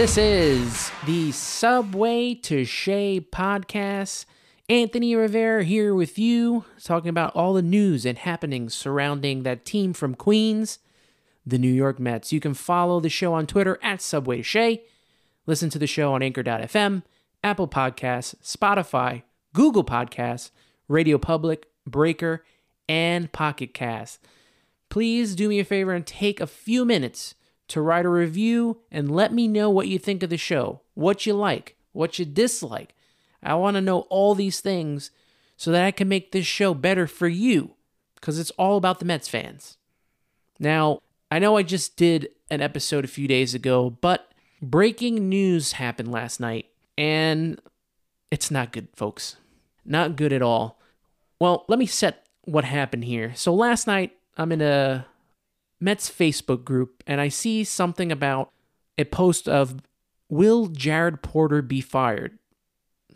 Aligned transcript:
This 0.00 0.16
is 0.16 0.90
the 1.04 1.30
Subway 1.30 2.32
to 2.36 2.64
Shea 2.64 3.20
podcast. 3.20 4.24
Anthony 4.66 5.14
Rivera 5.14 5.62
here 5.62 5.94
with 5.94 6.18
you, 6.18 6.64
talking 6.82 7.10
about 7.10 7.36
all 7.36 7.52
the 7.52 7.60
news 7.60 8.06
and 8.06 8.16
happenings 8.16 8.72
surrounding 8.72 9.42
that 9.42 9.66
team 9.66 9.92
from 9.92 10.14
Queens, 10.14 10.78
the 11.44 11.58
New 11.58 11.70
York 11.70 12.00
Mets. 12.00 12.32
You 12.32 12.40
can 12.40 12.54
follow 12.54 12.98
the 12.98 13.10
show 13.10 13.34
on 13.34 13.46
Twitter 13.46 13.78
at 13.82 14.00
Subway 14.00 14.38
to 14.38 14.42
Shea. 14.42 14.82
Listen 15.44 15.68
to 15.68 15.78
the 15.78 15.86
show 15.86 16.14
on 16.14 16.22
Anchor.fm, 16.22 17.02
Apple 17.44 17.68
Podcasts, 17.68 18.34
Spotify, 18.42 19.22
Google 19.52 19.84
Podcasts, 19.84 20.50
Radio 20.88 21.18
Public, 21.18 21.66
Breaker, 21.86 22.42
and 22.88 23.30
Pocket 23.32 23.74
Cast. 23.74 24.18
Please 24.88 25.36
do 25.36 25.50
me 25.50 25.60
a 25.60 25.64
favor 25.64 25.92
and 25.92 26.06
take 26.06 26.40
a 26.40 26.46
few 26.46 26.86
minutes 26.86 27.34
to 27.70 27.80
write 27.80 28.04
a 28.04 28.10
review 28.10 28.78
and 28.90 29.10
let 29.10 29.32
me 29.32 29.48
know 29.48 29.70
what 29.70 29.88
you 29.88 29.98
think 29.98 30.22
of 30.22 30.30
the 30.30 30.36
show, 30.36 30.80
what 30.94 31.24
you 31.26 31.34
like, 31.34 31.76
what 31.92 32.18
you 32.18 32.24
dislike. 32.24 32.94
I 33.42 33.54
want 33.54 33.76
to 33.76 33.80
know 33.80 34.00
all 34.10 34.34
these 34.34 34.60
things 34.60 35.10
so 35.56 35.70
that 35.72 35.84
I 35.84 35.90
can 35.90 36.08
make 36.08 36.32
this 36.32 36.46
show 36.46 36.74
better 36.74 37.06
for 37.06 37.28
you 37.28 37.74
because 38.16 38.38
it's 38.38 38.50
all 38.52 38.76
about 38.76 38.98
the 38.98 39.04
Mets 39.04 39.28
fans. 39.28 39.76
Now, 40.58 41.00
I 41.30 41.38
know 41.38 41.56
I 41.56 41.62
just 41.62 41.96
did 41.96 42.28
an 42.50 42.60
episode 42.60 43.04
a 43.04 43.08
few 43.08 43.28
days 43.28 43.54
ago, 43.54 43.90
but 43.90 44.30
breaking 44.60 45.28
news 45.28 45.72
happened 45.72 46.10
last 46.10 46.40
night 46.40 46.66
and 46.98 47.60
it's 48.30 48.50
not 48.50 48.72
good, 48.72 48.88
folks. 48.94 49.36
Not 49.84 50.16
good 50.16 50.32
at 50.32 50.42
all. 50.42 50.78
Well, 51.40 51.64
let 51.68 51.78
me 51.78 51.86
set 51.86 52.26
what 52.44 52.64
happened 52.64 53.04
here. 53.04 53.32
So 53.36 53.54
last 53.54 53.86
night, 53.86 54.16
I'm 54.36 54.52
in 54.52 54.60
a 54.60 55.06
Mets 55.80 56.10
Facebook 56.10 56.64
group 56.64 57.02
and 57.06 57.20
I 57.20 57.28
see 57.28 57.64
something 57.64 58.12
about 58.12 58.50
a 58.98 59.04
post 59.04 59.48
of 59.48 59.80
Will 60.28 60.66
Jared 60.66 61.22
Porter 61.22 61.62
be 61.62 61.80
fired? 61.80 62.38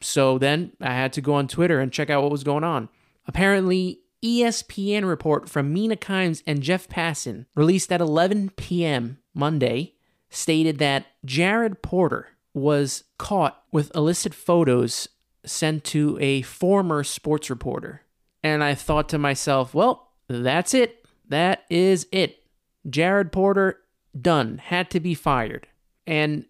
So 0.00 0.38
then 0.38 0.72
I 0.80 0.92
had 0.94 1.12
to 1.14 1.20
go 1.20 1.34
on 1.34 1.48
Twitter 1.48 1.80
and 1.80 1.92
check 1.92 2.10
out 2.10 2.22
what 2.22 2.32
was 2.32 2.44
going 2.44 2.64
on. 2.64 2.88
Apparently, 3.26 4.00
ESPN 4.24 5.06
report 5.06 5.48
from 5.48 5.72
Mina 5.72 5.96
Kimes 5.96 6.42
and 6.46 6.62
Jeff 6.62 6.88
Passan, 6.88 7.46
released 7.54 7.92
at 7.92 8.00
11 8.00 8.50
p.m. 8.56 9.18
Monday, 9.34 9.94
stated 10.30 10.78
that 10.78 11.06
Jared 11.24 11.82
Porter 11.82 12.28
was 12.54 13.04
caught 13.18 13.62
with 13.70 13.94
illicit 13.94 14.32
photos 14.34 15.08
sent 15.44 15.84
to 15.84 16.18
a 16.20 16.42
former 16.42 17.04
sports 17.04 17.50
reporter. 17.50 18.02
And 18.42 18.64
I 18.64 18.74
thought 18.74 19.08
to 19.10 19.18
myself, 19.18 19.74
well, 19.74 20.12
that's 20.28 20.72
it. 20.72 21.04
That 21.28 21.64
is 21.68 22.06
it. 22.12 22.43
Jared 22.88 23.32
Porter, 23.32 23.80
done, 24.20 24.58
had 24.58 24.90
to 24.90 25.00
be 25.00 25.14
fired. 25.14 25.66
And 26.06 26.46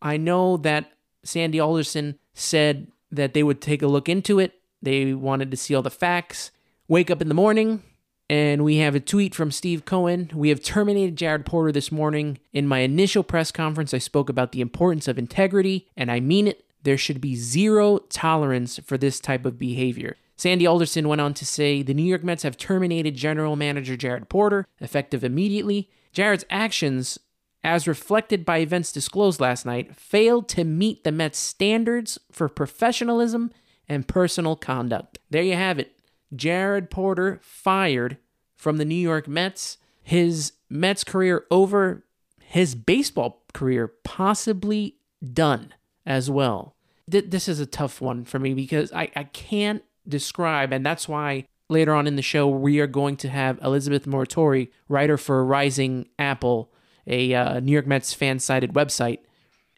I 0.00 0.16
know 0.16 0.56
that 0.58 0.92
Sandy 1.24 1.58
Alderson 1.58 2.18
said 2.34 2.88
that 3.10 3.34
they 3.34 3.42
would 3.42 3.60
take 3.60 3.82
a 3.82 3.86
look 3.88 4.08
into 4.08 4.38
it. 4.38 4.54
They 4.82 5.12
wanted 5.14 5.50
to 5.50 5.56
see 5.56 5.74
all 5.74 5.82
the 5.82 5.90
facts. 5.90 6.50
Wake 6.86 7.10
up 7.10 7.20
in 7.20 7.28
the 7.28 7.34
morning, 7.34 7.82
and 8.30 8.64
we 8.64 8.76
have 8.76 8.94
a 8.94 9.00
tweet 9.00 9.34
from 9.34 9.50
Steve 9.50 9.84
Cohen. 9.84 10.30
We 10.34 10.50
have 10.50 10.62
terminated 10.62 11.16
Jared 11.16 11.44
Porter 11.44 11.72
this 11.72 11.90
morning. 11.90 12.38
In 12.52 12.66
my 12.66 12.80
initial 12.80 13.22
press 13.22 13.50
conference, 13.50 13.92
I 13.92 13.98
spoke 13.98 14.28
about 14.28 14.52
the 14.52 14.60
importance 14.60 15.08
of 15.08 15.18
integrity, 15.18 15.88
and 15.96 16.10
I 16.10 16.20
mean 16.20 16.46
it. 16.48 16.64
There 16.84 16.96
should 16.96 17.20
be 17.20 17.34
zero 17.34 17.98
tolerance 18.08 18.78
for 18.78 18.96
this 18.96 19.18
type 19.18 19.44
of 19.44 19.58
behavior. 19.58 20.16
Sandy 20.38 20.66
Alderson 20.66 21.08
went 21.08 21.20
on 21.20 21.34
to 21.34 21.44
say 21.44 21.82
the 21.82 21.92
New 21.92 22.04
York 22.04 22.22
Mets 22.22 22.44
have 22.44 22.56
terminated 22.56 23.16
general 23.16 23.56
manager 23.56 23.96
Jared 23.96 24.28
Porter, 24.28 24.66
effective 24.80 25.24
immediately. 25.24 25.90
Jared's 26.12 26.44
actions, 26.48 27.18
as 27.64 27.88
reflected 27.88 28.44
by 28.44 28.58
events 28.58 28.92
disclosed 28.92 29.40
last 29.40 29.66
night, 29.66 29.96
failed 29.96 30.48
to 30.50 30.62
meet 30.62 31.02
the 31.02 31.10
Mets' 31.10 31.38
standards 31.38 32.18
for 32.30 32.48
professionalism 32.48 33.50
and 33.88 34.06
personal 34.06 34.54
conduct. 34.54 35.18
There 35.28 35.42
you 35.42 35.54
have 35.54 35.80
it. 35.80 35.98
Jared 36.34 36.88
Porter 36.88 37.40
fired 37.42 38.16
from 38.54 38.76
the 38.76 38.84
New 38.84 38.94
York 38.94 39.26
Mets. 39.26 39.78
His 40.02 40.52
Mets 40.70 41.02
career 41.02 41.46
over, 41.50 42.04
his 42.40 42.76
baseball 42.76 43.42
career 43.54 43.88
possibly 44.04 44.98
done 45.32 45.74
as 46.06 46.30
well. 46.30 46.76
This 47.08 47.48
is 47.48 47.58
a 47.58 47.66
tough 47.66 48.00
one 48.00 48.24
for 48.24 48.38
me 48.38 48.54
because 48.54 48.92
I, 48.92 49.10
I 49.16 49.24
can't 49.24 49.82
describe, 50.08 50.72
and 50.72 50.84
that's 50.84 51.08
why 51.08 51.46
later 51.68 51.94
on 51.94 52.06
in 52.06 52.16
the 52.16 52.22
show 52.22 52.48
we 52.48 52.80
are 52.80 52.86
going 52.86 53.16
to 53.18 53.28
have 53.28 53.58
Elizabeth 53.62 54.06
Muratori, 54.06 54.68
writer 54.88 55.16
for 55.16 55.44
Rising 55.44 56.08
Apple, 56.18 56.72
a 57.06 57.34
uh, 57.34 57.60
New 57.60 57.72
York 57.72 57.86
Mets 57.86 58.14
fan 58.14 58.38
sided 58.38 58.74
website. 58.74 59.18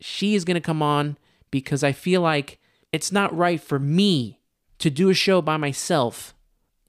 She 0.00 0.34
is 0.34 0.44
going 0.44 0.54
to 0.54 0.60
come 0.60 0.82
on 0.82 1.18
because 1.50 1.84
I 1.84 1.92
feel 1.92 2.20
like 2.20 2.58
it's 2.92 3.12
not 3.12 3.36
right 3.36 3.60
for 3.60 3.78
me 3.78 4.40
to 4.78 4.90
do 4.90 5.10
a 5.10 5.14
show 5.14 5.42
by 5.42 5.56
myself 5.56 6.34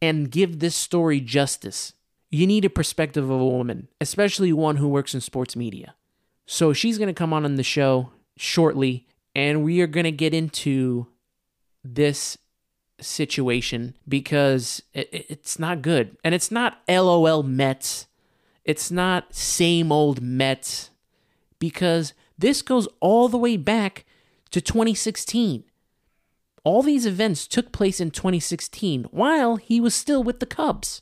and 0.02 0.32
give 0.32 0.60
this 0.60 0.76
story 0.76 1.20
justice. 1.20 1.94
You 2.30 2.48
need 2.48 2.66
a 2.66 2.70
perspective 2.70 3.30
of 3.30 3.40
a 3.40 3.46
woman, 3.46 3.90
especially 4.00 4.54
one 4.54 4.78
who 4.78 4.88
works 4.88 5.14
in 5.14 5.22
sports 5.22 5.56
media. 5.56 5.96
So 6.46 6.74
she's 6.74 6.98
going 6.98 7.08
to 7.08 7.14
come 7.14 7.34
on 7.34 7.46
in 7.46 7.56
the 7.56 7.64
show 7.64 8.12
shortly, 8.38 9.08
and 9.36 9.64
we 9.64 9.82
are 9.82 9.88
going 9.88 10.06
to 10.06 10.12
get 10.12 10.34
into 10.34 11.08
this 11.84 12.38
situation 13.02 13.96
because 14.08 14.82
it, 14.94 15.10
it's 15.12 15.60
not 15.60 15.82
good. 15.82 16.18
And 16.24 16.34
it's 16.36 16.52
not 16.52 16.82
LOL 16.88 17.44
Mets. 17.44 18.08
It's 18.64 18.92
not 18.92 19.34
same 19.34 19.92
old 19.92 20.22
Mets 20.22 20.92
because 21.60 22.14
this 22.38 22.62
goes 22.62 22.88
all 23.00 23.30
the 23.30 23.38
way 23.38 23.58
back 23.58 24.06
to 24.52 24.62
2016. 24.62 25.64
All 26.64 26.84
these 26.84 27.06
events 27.06 27.48
took 27.48 27.72
place 27.72 28.00
in 28.00 28.12
2016 28.12 29.06
while 29.06 29.56
he 29.56 29.82
was 29.82 29.96
still 29.96 30.24
with 30.24 30.40
the 30.40 30.46
Cubs. 30.46 31.02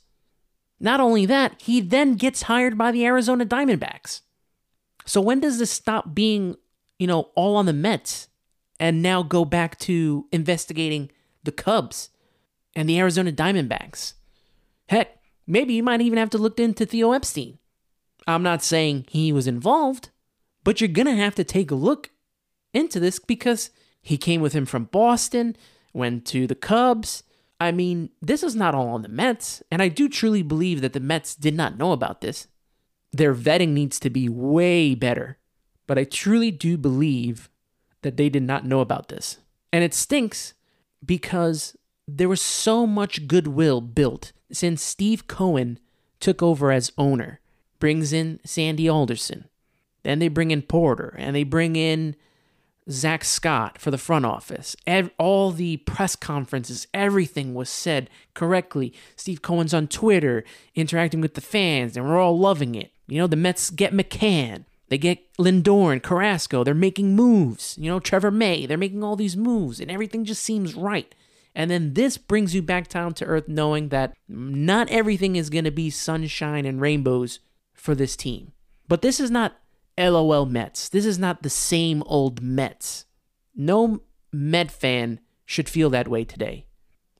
Not 0.78 1.00
only 1.00 1.26
that, 1.26 1.60
he 1.60 1.80
then 1.80 2.14
gets 2.14 2.42
hired 2.42 2.78
by 2.78 2.90
the 2.90 3.04
Arizona 3.04 3.44
Diamondbacks. 3.44 4.22
So 5.04 5.20
when 5.20 5.40
does 5.40 5.58
this 5.58 5.70
stop 5.70 6.14
being, 6.14 6.56
you 6.98 7.06
know, 7.06 7.30
all 7.34 7.56
on 7.56 7.66
the 7.66 7.74
Mets 7.74 8.28
and 8.78 9.02
now 9.02 9.22
go 9.22 9.44
back 9.44 9.78
to 9.80 10.26
investigating 10.32 11.10
the 11.42 11.52
Cubs, 11.52 12.10
and 12.74 12.88
the 12.88 12.98
Arizona 12.98 13.32
Diamondbacks. 13.32 14.14
Heck, 14.88 15.18
maybe 15.46 15.74
you 15.74 15.82
might 15.82 16.00
even 16.00 16.18
have 16.18 16.30
to 16.30 16.38
look 16.38 16.60
into 16.60 16.86
Theo 16.86 17.12
Epstein. 17.12 17.58
I'm 18.26 18.42
not 18.42 18.62
saying 18.62 19.06
he 19.08 19.32
was 19.32 19.46
involved, 19.46 20.10
but 20.64 20.80
you're 20.80 20.88
going 20.88 21.06
to 21.06 21.16
have 21.16 21.34
to 21.36 21.44
take 21.44 21.70
a 21.70 21.76
look 21.76 22.10
into 22.72 23.00
this 23.00 23.18
because 23.18 23.70
he 24.02 24.16
came 24.16 24.40
with 24.40 24.52
him 24.52 24.66
from 24.66 24.84
Boston, 24.84 25.56
went 25.92 26.24
to 26.26 26.46
the 26.46 26.54
Cubs. 26.54 27.22
I 27.58 27.72
mean, 27.72 28.10
this 28.22 28.42
is 28.42 28.56
not 28.56 28.74
all 28.74 28.88
on 28.88 29.02
the 29.02 29.08
Mets, 29.08 29.62
and 29.70 29.82
I 29.82 29.88
do 29.88 30.08
truly 30.08 30.42
believe 30.42 30.80
that 30.80 30.92
the 30.92 31.00
Mets 31.00 31.34
did 31.34 31.54
not 31.54 31.76
know 31.76 31.92
about 31.92 32.20
this. 32.20 32.46
Their 33.12 33.34
vetting 33.34 33.70
needs 33.70 33.98
to 34.00 34.10
be 34.10 34.28
way 34.28 34.94
better, 34.94 35.38
but 35.86 35.98
I 35.98 36.04
truly 36.04 36.50
do 36.50 36.78
believe 36.78 37.50
that 38.02 38.16
they 38.16 38.28
did 38.28 38.44
not 38.44 38.64
know 38.64 38.80
about 38.80 39.08
this. 39.08 39.38
And 39.72 39.84
it 39.84 39.92
stinks 39.92 40.54
because 41.04 41.76
there 42.06 42.28
was 42.28 42.42
so 42.42 42.86
much 42.86 43.26
goodwill 43.26 43.80
built 43.80 44.32
since 44.52 44.82
Steve 44.82 45.26
Cohen 45.26 45.78
took 46.18 46.42
over 46.42 46.70
as 46.70 46.92
owner. 46.98 47.40
Brings 47.78 48.12
in 48.12 48.40
Sandy 48.44 48.88
Alderson. 48.88 49.48
Then 50.02 50.18
they 50.18 50.28
bring 50.28 50.50
in 50.50 50.62
Porter 50.62 51.14
and 51.18 51.34
they 51.34 51.44
bring 51.44 51.76
in 51.76 52.14
Zack 52.90 53.24
Scott 53.24 53.78
for 53.78 53.90
the 53.90 53.98
front 53.98 54.26
office. 54.26 54.76
all 55.18 55.50
the 55.50 55.78
press 55.78 56.16
conferences, 56.16 56.86
everything 56.92 57.54
was 57.54 57.70
said 57.70 58.10
correctly. 58.34 58.92
Steve 59.16 59.42
Cohen's 59.42 59.74
on 59.74 59.86
Twitter 59.86 60.44
interacting 60.74 61.20
with 61.20 61.34
the 61.34 61.40
fans, 61.40 61.96
and 61.96 62.06
we're 62.06 62.18
all 62.18 62.38
loving 62.38 62.74
it. 62.74 62.92
You 63.06 63.18
know, 63.18 63.26
the 63.26 63.36
Mets 63.36 63.70
get 63.70 63.92
McCann. 63.92 64.64
They 64.90 64.98
get 64.98 65.32
Lindor 65.38 65.92
and 65.92 66.02
Carrasco. 66.02 66.62
They're 66.64 66.74
making 66.74 67.14
moves. 67.14 67.76
You 67.78 67.88
know, 67.88 68.00
Trevor 68.00 68.32
May. 68.32 68.66
They're 68.66 68.76
making 68.76 69.02
all 69.02 69.16
these 69.16 69.36
moves, 69.36 69.80
and 69.80 69.90
everything 69.90 70.24
just 70.24 70.42
seems 70.42 70.74
right. 70.74 71.14
And 71.54 71.70
then 71.70 71.94
this 71.94 72.18
brings 72.18 72.54
you 72.54 72.62
back 72.62 72.88
down 72.88 73.14
to 73.14 73.24
earth 73.24 73.48
knowing 73.48 73.88
that 73.88 74.14
not 74.28 74.90
everything 74.90 75.36
is 75.36 75.50
going 75.50 75.64
to 75.64 75.70
be 75.70 75.90
sunshine 75.90 76.66
and 76.66 76.80
rainbows 76.80 77.38
for 77.72 77.94
this 77.94 78.16
team. 78.16 78.52
But 78.88 79.02
this 79.02 79.20
is 79.20 79.30
not 79.30 79.56
LOL 79.96 80.46
Mets. 80.46 80.88
This 80.88 81.06
is 81.06 81.18
not 81.18 81.42
the 81.42 81.50
same 81.50 82.02
old 82.06 82.42
Mets. 82.42 83.06
No 83.54 84.02
Met 84.32 84.70
fan 84.70 85.20
should 85.44 85.68
feel 85.68 85.90
that 85.90 86.08
way 86.08 86.24
today. 86.24 86.66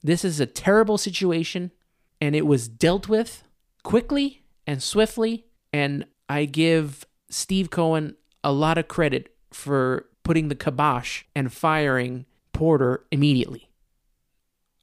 This 0.03 0.25
is 0.25 0.41
a 0.41 0.47
terrible 0.47 0.99
situation, 0.99 1.73
and 2.21 2.35
it 2.35 2.47
was 2.47 2.69
dealt 2.69 3.09
with 3.09 3.45
quickly 3.83 4.43
and 4.67 4.83
swiftly. 4.83 5.47
And 5.73 6.07
I 6.29 6.45
give 6.45 7.05
Steve 7.31 7.71
Cohen 7.71 8.17
a 8.45 8.53
lot 8.53 8.79
of 8.79 8.89
credit 8.89 9.35
for 9.53 10.07
putting 10.23 10.49
the 10.49 10.55
kibosh 10.55 11.25
and 11.35 11.53
firing 11.53 12.27
Porter 12.53 13.05
immediately. 13.11 13.71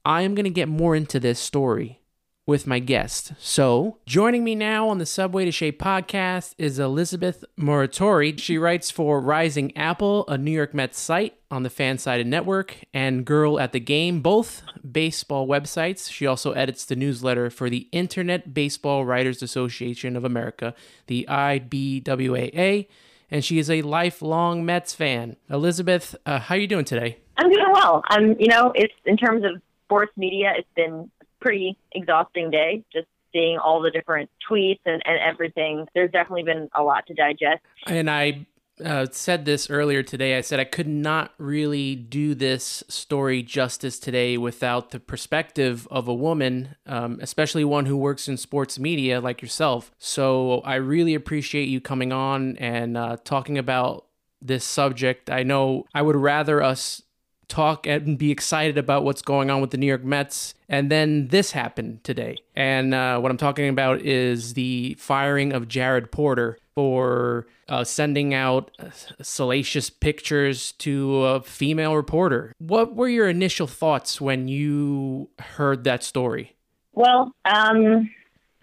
I 0.03 0.21
am 0.21 0.35
going 0.35 0.45
to 0.45 0.49
get 0.49 0.69
more 0.69 0.95
into 0.95 1.19
this 1.19 1.39
story 1.39 2.01
with 2.47 2.65
my 2.65 2.79
guest. 2.79 3.33
So, 3.37 3.97
joining 4.05 4.43
me 4.45 4.55
now 4.55 4.87
on 4.87 4.99
the 4.99 5.05
Subway 5.05 5.43
to 5.43 5.51
Shea 5.51 5.73
podcast 5.73 6.55
is 6.57 6.79
Elizabeth 6.79 7.43
Muratori. 7.59 8.39
She 8.39 8.57
writes 8.57 8.89
for 8.89 9.19
Rising 9.19 9.75
Apple, 9.75 10.25
a 10.29 10.37
New 10.37 10.51
York 10.51 10.73
Mets 10.73 10.97
site 10.97 11.35
on 11.51 11.63
the 11.63 11.69
Fansided 11.69 12.25
Network, 12.25 12.77
and 12.93 13.25
Girl 13.25 13.59
at 13.59 13.73
the 13.73 13.81
Game, 13.81 14.21
both 14.21 14.63
baseball 14.89 15.45
websites. 15.45 16.09
She 16.09 16.25
also 16.25 16.53
edits 16.53 16.85
the 16.85 16.95
newsletter 16.95 17.49
for 17.49 17.69
the 17.69 17.89
Internet 17.91 18.53
Baseball 18.53 19.03
Writers 19.05 19.43
Association 19.43 20.15
of 20.15 20.23
America, 20.23 20.73
the 21.07 21.25
IBWAA, 21.29 22.87
and 23.29 23.43
she 23.43 23.59
is 23.59 23.69
a 23.69 23.81
lifelong 23.81 24.65
Mets 24.65 24.93
fan. 24.93 25.35
Elizabeth, 25.49 26.15
uh, 26.25 26.39
how 26.39 26.55
are 26.55 26.59
you 26.59 26.67
doing 26.67 26.85
today? 26.85 27.17
I'm 27.35 27.51
doing 27.51 27.71
well. 27.73 28.03
I'm, 28.07 28.39
you 28.39 28.47
know, 28.47 28.71
it's 28.73 28.93
in 29.05 29.17
terms 29.17 29.43
of 29.43 29.61
sports 29.83 30.13
media, 30.15 30.53
it's 30.57 30.67
been 30.75 31.11
pretty 31.39 31.77
exhausting 31.93 32.49
day 32.49 32.83
just 32.91 33.07
seeing 33.33 33.57
all 33.57 33.81
the 33.81 33.91
different 33.91 34.29
tweets 34.49 34.79
and, 34.85 35.01
and 35.05 35.19
everything. 35.19 35.85
There's 35.93 36.11
definitely 36.11 36.43
been 36.43 36.69
a 36.75 36.83
lot 36.83 37.05
to 37.07 37.13
digest. 37.13 37.61
And 37.85 38.09
I 38.09 38.47
uh, 38.83 39.07
said 39.11 39.45
this 39.45 39.69
earlier 39.69 40.03
today. 40.03 40.37
I 40.37 40.41
said 40.41 40.59
I 40.59 40.63
could 40.63 40.87
not 40.87 41.33
really 41.37 41.95
do 41.95 42.35
this 42.35 42.83
story 42.87 43.41
justice 43.41 43.99
today 43.99 44.37
without 44.37 44.91
the 44.91 44.99
perspective 44.99 45.87
of 45.89 46.07
a 46.07 46.13
woman, 46.13 46.75
um, 46.85 47.17
especially 47.21 47.63
one 47.63 47.85
who 47.87 47.97
works 47.97 48.27
in 48.27 48.37
sports 48.37 48.77
media 48.77 49.19
like 49.19 49.41
yourself. 49.41 49.91
So 49.97 50.59
I 50.59 50.75
really 50.75 51.15
appreciate 51.15 51.69
you 51.69 51.81
coming 51.81 52.11
on 52.11 52.55
and 52.57 52.97
uh, 52.97 53.17
talking 53.23 53.57
about 53.57 54.05
this 54.41 54.63
subject. 54.63 55.29
I 55.29 55.43
know 55.43 55.85
I 55.93 56.01
would 56.01 56.15
rather 56.15 56.61
us 56.61 57.01
talk 57.47 57.87
and 57.87 58.17
be 58.17 58.31
excited 58.31 58.77
about 58.77 59.03
what's 59.03 59.21
going 59.21 59.49
on 59.49 59.61
with 59.61 59.71
the 59.71 59.77
New 59.77 59.85
York 59.85 60.03
Mets. 60.03 60.53
And 60.69 60.91
then 60.91 61.29
this 61.29 61.51
happened 61.51 62.03
today. 62.03 62.37
And 62.55 62.93
uh, 62.93 63.19
what 63.19 63.31
I'm 63.31 63.37
talking 63.37 63.69
about 63.69 64.01
is 64.01 64.53
the 64.53 64.95
firing 64.99 65.53
of 65.53 65.67
Jared 65.67 66.11
Porter 66.11 66.57
for 66.75 67.47
uh, 67.69 67.83
sending 67.83 68.33
out 68.33 68.69
uh, 68.79 68.89
salacious 69.21 69.89
pictures 69.89 70.73
to 70.73 71.23
a 71.23 71.41
female 71.41 71.95
reporter. 71.95 72.53
What 72.59 72.95
were 72.95 73.07
your 73.07 73.27
initial 73.27 73.67
thoughts 73.67 74.21
when 74.21 74.47
you 74.47 75.29
heard 75.39 75.83
that 75.85 76.03
story? 76.03 76.55
Well, 76.93 77.31
um, 77.45 78.09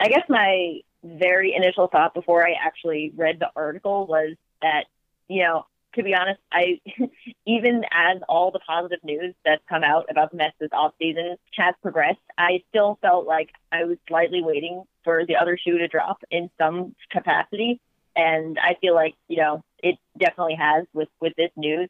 I 0.00 0.08
guess 0.08 0.22
my 0.28 0.80
very 1.02 1.54
initial 1.54 1.88
thought 1.88 2.14
before 2.14 2.46
I 2.46 2.52
actually 2.52 3.12
read 3.16 3.38
the 3.38 3.50
article 3.56 4.06
was 4.06 4.36
that, 4.62 4.84
you 5.28 5.42
know, 5.42 5.66
to 5.94 6.02
be 6.02 6.14
honest, 6.14 6.40
I 6.52 6.80
even 7.46 7.84
as 7.90 8.20
all 8.28 8.50
the 8.50 8.60
positive 8.60 9.02
news 9.02 9.34
that's 9.44 9.62
come 9.68 9.84
out 9.84 10.06
about 10.10 10.30
the 10.30 10.36
Mets 10.36 10.54
this 10.58 10.70
offseason 10.70 11.36
has 11.56 11.74
progressed, 11.82 12.20
I 12.36 12.62
still 12.68 12.98
felt 13.02 13.26
like 13.26 13.50
I 13.72 13.84
was 13.84 13.98
slightly 14.08 14.42
waiting 14.42 14.84
for 15.04 15.24
the 15.26 15.36
other 15.36 15.58
shoe 15.58 15.78
to 15.78 15.88
drop 15.88 16.22
in 16.30 16.50
some 16.58 16.94
capacity. 17.10 17.80
And 18.16 18.58
I 18.58 18.76
feel 18.80 18.94
like, 18.94 19.14
you 19.28 19.38
know, 19.38 19.62
it 19.78 19.96
definitely 20.18 20.54
has 20.54 20.86
with, 20.92 21.08
with 21.20 21.34
this 21.36 21.50
news. 21.56 21.88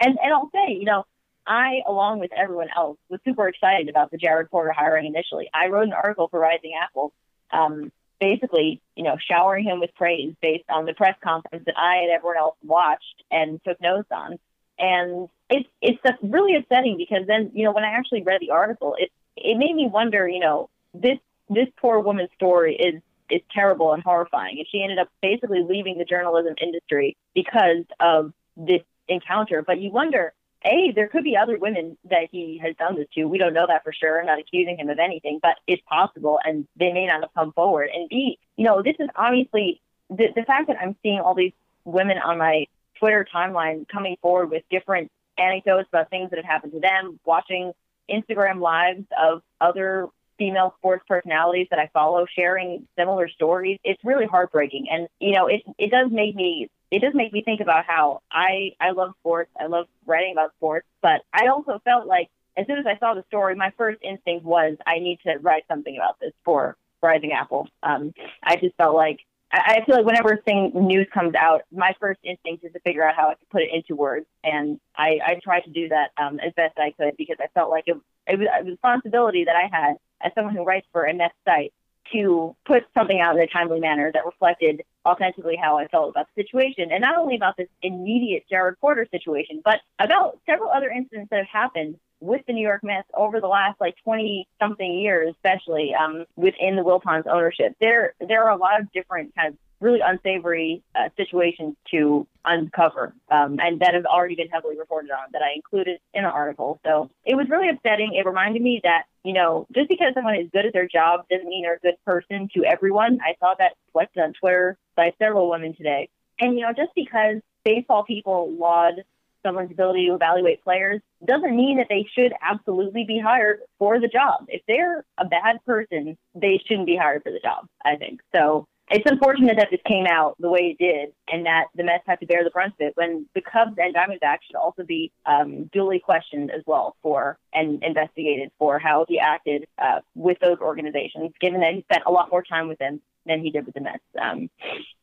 And 0.00 0.18
and 0.22 0.32
I'll 0.32 0.50
say, 0.52 0.74
you 0.74 0.84
know, 0.84 1.04
I, 1.46 1.82
along 1.86 2.20
with 2.20 2.32
everyone 2.32 2.68
else, 2.76 2.98
was 3.08 3.20
super 3.24 3.48
excited 3.48 3.88
about 3.88 4.10
the 4.10 4.18
Jared 4.18 4.50
Porter 4.50 4.72
hiring 4.72 5.06
initially. 5.06 5.48
I 5.52 5.68
wrote 5.68 5.86
an 5.86 5.92
article 5.92 6.28
for 6.28 6.38
Rising 6.38 6.72
Apple 6.80 7.12
um, 7.52 7.92
basically, 8.22 8.80
you 8.94 9.02
know, 9.02 9.16
showering 9.18 9.64
him 9.64 9.80
with 9.80 9.92
praise 9.96 10.32
based 10.40 10.70
on 10.70 10.84
the 10.86 10.94
press 10.94 11.16
conference 11.24 11.64
that 11.66 11.76
I 11.76 12.02
and 12.02 12.10
everyone 12.12 12.36
else 12.36 12.56
watched 12.62 13.24
and 13.32 13.60
took 13.64 13.80
notes 13.80 14.08
on. 14.12 14.38
And 14.78 15.28
it's 15.50 15.68
it's 15.80 16.00
really 16.22 16.54
upsetting 16.54 16.96
because 16.96 17.26
then, 17.26 17.50
you 17.52 17.64
know, 17.64 17.72
when 17.72 17.82
I 17.82 17.90
actually 17.90 18.22
read 18.22 18.40
the 18.40 18.50
article, 18.50 18.94
it 18.96 19.10
it 19.36 19.58
made 19.58 19.74
me 19.74 19.88
wonder, 19.92 20.28
you 20.28 20.38
know, 20.38 20.70
this 20.94 21.18
this 21.50 21.66
poor 21.80 21.98
woman's 21.98 22.30
story 22.36 22.76
is 22.76 23.02
is 23.28 23.40
terrible 23.52 23.92
and 23.92 24.04
horrifying. 24.04 24.58
And 24.58 24.66
she 24.70 24.82
ended 24.82 24.98
up 25.00 25.08
basically 25.20 25.64
leaving 25.68 25.98
the 25.98 26.04
journalism 26.04 26.54
industry 26.62 27.16
because 27.34 27.84
of 27.98 28.32
this 28.56 28.82
encounter. 29.08 29.62
But 29.62 29.80
you 29.80 29.90
wonder, 29.90 30.32
a, 30.64 30.92
there 30.92 31.08
could 31.08 31.24
be 31.24 31.36
other 31.36 31.58
women 31.58 31.96
that 32.10 32.28
he 32.30 32.58
has 32.62 32.74
done 32.76 32.96
this 32.96 33.06
to. 33.14 33.24
We 33.24 33.38
don't 33.38 33.54
know 33.54 33.66
that 33.66 33.84
for 33.84 33.92
sure. 33.92 34.20
I'm 34.20 34.26
not 34.26 34.38
accusing 34.38 34.78
him 34.78 34.88
of 34.88 34.98
anything, 34.98 35.38
but 35.42 35.56
it's 35.66 35.82
possible, 35.88 36.38
and 36.44 36.66
they 36.76 36.92
may 36.92 37.06
not 37.06 37.22
have 37.22 37.34
come 37.34 37.52
forward. 37.52 37.90
And 37.94 38.08
B, 38.08 38.38
you 38.56 38.64
know, 38.64 38.82
this 38.82 38.96
is 38.98 39.08
obviously 39.16 39.80
the, 40.10 40.28
the 40.34 40.42
fact 40.42 40.68
that 40.68 40.76
I'm 40.80 40.96
seeing 41.02 41.20
all 41.20 41.34
these 41.34 41.52
women 41.84 42.18
on 42.18 42.38
my 42.38 42.66
Twitter 42.98 43.26
timeline 43.34 43.88
coming 43.88 44.16
forward 44.22 44.50
with 44.50 44.62
different 44.70 45.10
anecdotes 45.38 45.88
about 45.88 46.10
things 46.10 46.30
that 46.30 46.36
have 46.36 46.44
happened 46.44 46.72
to 46.72 46.80
them, 46.80 47.18
watching 47.24 47.72
Instagram 48.10 48.60
lives 48.60 49.04
of 49.20 49.42
other 49.60 50.08
female 50.38 50.74
sports 50.78 51.04
personalities 51.08 51.68
that 51.70 51.78
I 51.78 51.88
follow 51.92 52.26
sharing 52.26 52.86
similar 52.96 53.28
stories. 53.28 53.78
It's 53.84 54.02
really 54.04 54.26
heartbreaking. 54.26 54.86
And, 54.90 55.08
you 55.20 55.32
know, 55.32 55.46
it, 55.46 55.62
it 55.78 55.90
does 55.90 56.10
make 56.10 56.34
me 56.34 56.68
it 56.92 57.00
does 57.00 57.14
make 57.14 57.32
me 57.32 57.42
think 57.42 57.60
about 57.60 57.86
how 57.86 58.20
I 58.30 58.72
I 58.78 58.90
love 58.90 59.14
sports. 59.20 59.50
I 59.58 59.66
love 59.66 59.86
writing 60.06 60.32
about 60.32 60.52
sports, 60.56 60.86
but 61.00 61.22
I 61.32 61.46
also 61.46 61.80
felt 61.84 62.06
like 62.06 62.28
as 62.56 62.66
soon 62.66 62.78
as 62.78 62.84
I 62.86 62.98
saw 62.98 63.14
the 63.14 63.24
story, 63.28 63.54
my 63.54 63.72
first 63.78 64.00
instinct 64.02 64.44
was 64.44 64.76
I 64.86 64.98
need 64.98 65.18
to 65.26 65.38
write 65.40 65.64
something 65.68 65.96
about 65.96 66.20
this 66.20 66.32
for 66.44 66.76
Rising 67.02 67.32
Apple. 67.32 67.66
Um, 67.82 68.12
I 68.42 68.56
just 68.56 68.76
felt 68.76 68.94
like 68.94 69.20
I, 69.50 69.78
I 69.80 69.84
feel 69.86 69.96
like 69.96 70.04
whenever 70.04 70.36
thing 70.36 70.70
news 70.74 71.08
comes 71.14 71.34
out, 71.34 71.62
my 71.72 71.94
first 71.98 72.20
instinct 72.24 72.62
is 72.62 72.74
to 72.74 72.80
figure 72.80 73.08
out 73.08 73.16
how 73.16 73.28
I 73.28 73.34
can 73.36 73.46
put 73.50 73.62
it 73.62 73.70
into 73.72 73.96
words, 73.96 74.26
and 74.44 74.78
I, 74.94 75.18
I 75.24 75.40
tried 75.42 75.60
to 75.60 75.70
do 75.70 75.88
that 75.88 76.10
um, 76.18 76.40
as 76.40 76.52
best 76.56 76.76
I 76.76 76.92
could 76.98 77.16
because 77.16 77.36
I 77.40 77.46
felt 77.54 77.70
like 77.70 77.84
it, 77.86 77.96
it 78.26 78.38
was 78.38 78.48
a 78.60 78.64
responsibility 78.64 79.44
that 79.46 79.56
I 79.56 79.74
had 79.74 79.94
as 80.20 80.32
someone 80.34 80.54
who 80.54 80.62
writes 80.62 80.86
for 80.92 81.04
a 81.04 81.14
Mets 81.14 81.34
site 81.48 81.72
to 82.12 82.54
put 82.64 82.84
something 82.94 83.20
out 83.20 83.36
in 83.36 83.42
a 83.42 83.46
timely 83.46 83.80
manner 83.80 84.10
that 84.12 84.24
reflected 84.24 84.82
authentically 85.06 85.56
how 85.56 85.78
I 85.78 85.88
felt 85.88 86.10
about 86.10 86.26
the 86.34 86.42
situation. 86.42 86.90
And 86.92 87.00
not 87.00 87.18
only 87.18 87.36
about 87.36 87.56
this 87.56 87.68
immediate 87.82 88.44
Jared 88.48 88.78
Porter 88.80 89.06
situation, 89.10 89.60
but 89.64 89.80
about 89.98 90.38
several 90.46 90.70
other 90.70 90.90
incidents 90.90 91.30
that 91.30 91.38
have 91.38 91.48
happened 91.48 91.96
with 92.20 92.42
the 92.46 92.52
New 92.52 92.62
York 92.62 92.84
Mets 92.84 93.08
over 93.14 93.40
the 93.40 93.48
last 93.48 93.80
like 93.80 93.96
20 94.04 94.46
something 94.60 94.98
years, 94.98 95.34
especially 95.34 95.92
um, 95.94 96.24
within 96.36 96.76
the 96.76 96.82
Wilpons 96.82 97.26
ownership. 97.26 97.74
There, 97.80 98.14
there 98.20 98.44
are 98.44 98.50
a 98.50 98.56
lot 98.56 98.80
of 98.80 98.90
different 98.92 99.34
kind 99.34 99.48
of 99.48 99.58
really 99.80 100.00
unsavory 100.00 100.82
uh, 100.94 101.08
situations 101.16 101.74
to 101.90 102.26
uncover, 102.44 103.12
um, 103.30 103.58
and 103.60 103.80
that 103.80 103.94
have 103.94 104.06
already 104.06 104.36
been 104.36 104.48
heavily 104.48 104.78
reported 104.78 105.10
on 105.10 105.26
that 105.32 105.42
I 105.42 105.54
included 105.56 105.98
in 106.14 106.22
the 106.22 106.30
article. 106.30 106.78
So 106.86 107.10
it 107.24 107.34
was 107.34 107.48
really 107.50 107.68
upsetting. 107.68 108.14
It 108.14 108.24
reminded 108.24 108.62
me 108.62 108.80
that 108.84 109.04
you 109.24 109.32
know 109.32 109.66
just 109.74 109.88
because 109.88 110.14
someone 110.14 110.36
is 110.36 110.48
good 110.52 110.66
at 110.66 110.72
their 110.72 110.88
job 110.88 111.26
doesn't 111.30 111.48
mean 111.48 111.62
they're 111.62 111.76
a 111.76 111.80
good 111.80 111.96
person 112.04 112.48
to 112.54 112.64
everyone. 112.64 113.18
I 113.22 113.34
saw 113.40 113.54
that 113.58 113.72
reflected 113.88 114.22
on 114.22 114.32
Twitter 114.32 114.76
by 114.96 115.12
several 115.18 115.50
women 115.50 115.74
today, 115.74 116.08
and 116.40 116.54
you 116.54 116.62
know 116.62 116.72
just 116.72 116.92
because 116.94 117.36
baseball 117.64 118.04
people 118.04 118.52
laud 118.52 119.04
someone's 119.44 119.70
ability 119.70 120.06
to 120.06 120.14
evaluate 120.14 120.62
players 120.62 121.00
doesn't 121.26 121.56
mean 121.56 121.78
that 121.78 121.88
they 121.88 122.06
should 122.16 122.32
absolutely 122.40 123.04
be 123.04 123.18
hired 123.18 123.60
for 123.78 124.00
the 124.00 124.08
job. 124.08 124.44
If 124.48 124.62
they're 124.68 125.04
a 125.18 125.24
bad 125.24 125.58
person, 125.66 126.16
they 126.34 126.60
shouldn't 126.64 126.86
be 126.86 126.96
hired 126.96 127.22
for 127.22 127.32
the 127.32 127.40
job, 127.40 127.66
I 127.84 127.96
think. 127.96 128.20
So 128.34 128.66
it's 128.92 129.10
unfortunate 129.10 129.56
that 129.56 129.68
this 129.70 129.80
came 129.86 130.06
out 130.06 130.36
the 130.38 130.50
way 130.50 130.76
it 130.78 130.78
did 130.78 131.12
and 131.28 131.46
that 131.46 131.66
the 131.74 131.82
Mets 131.82 132.04
have 132.06 132.20
to 132.20 132.26
bear 132.26 132.44
the 132.44 132.50
brunt 132.50 132.74
of 132.74 132.80
it 132.80 132.92
when 132.94 133.26
the 133.34 133.40
Cubs 133.40 133.76
and 133.78 133.94
Diamondbacks 133.94 134.42
should 134.46 134.56
also 134.56 134.82
be 134.82 135.10
um, 135.24 135.64
duly 135.72 135.98
questioned 135.98 136.50
as 136.50 136.62
well 136.66 136.94
for 137.02 137.38
and 137.54 137.82
investigated 137.82 138.50
for 138.58 138.78
how 138.78 139.06
he 139.08 139.18
acted 139.18 139.66
uh, 139.78 140.00
with 140.14 140.38
those 140.40 140.58
organizations, 140.58 141.32
given 141.40 141.60
that 141.60 141.72
he 141.74 141.82
spent 141.82 142.02
a 142.06 142.10
lot 142.10 142.30
more 142.30 142.42
time 142.42 142.68
with 142.68 142.78
them 142.78 143.00
than 143.24 143.40
he 143.40 143.50
did 143.50 143.64
with 143.64 143.74
the 143.74 143.80
Mets. 143.80 144.04
Um, 144.20 144.50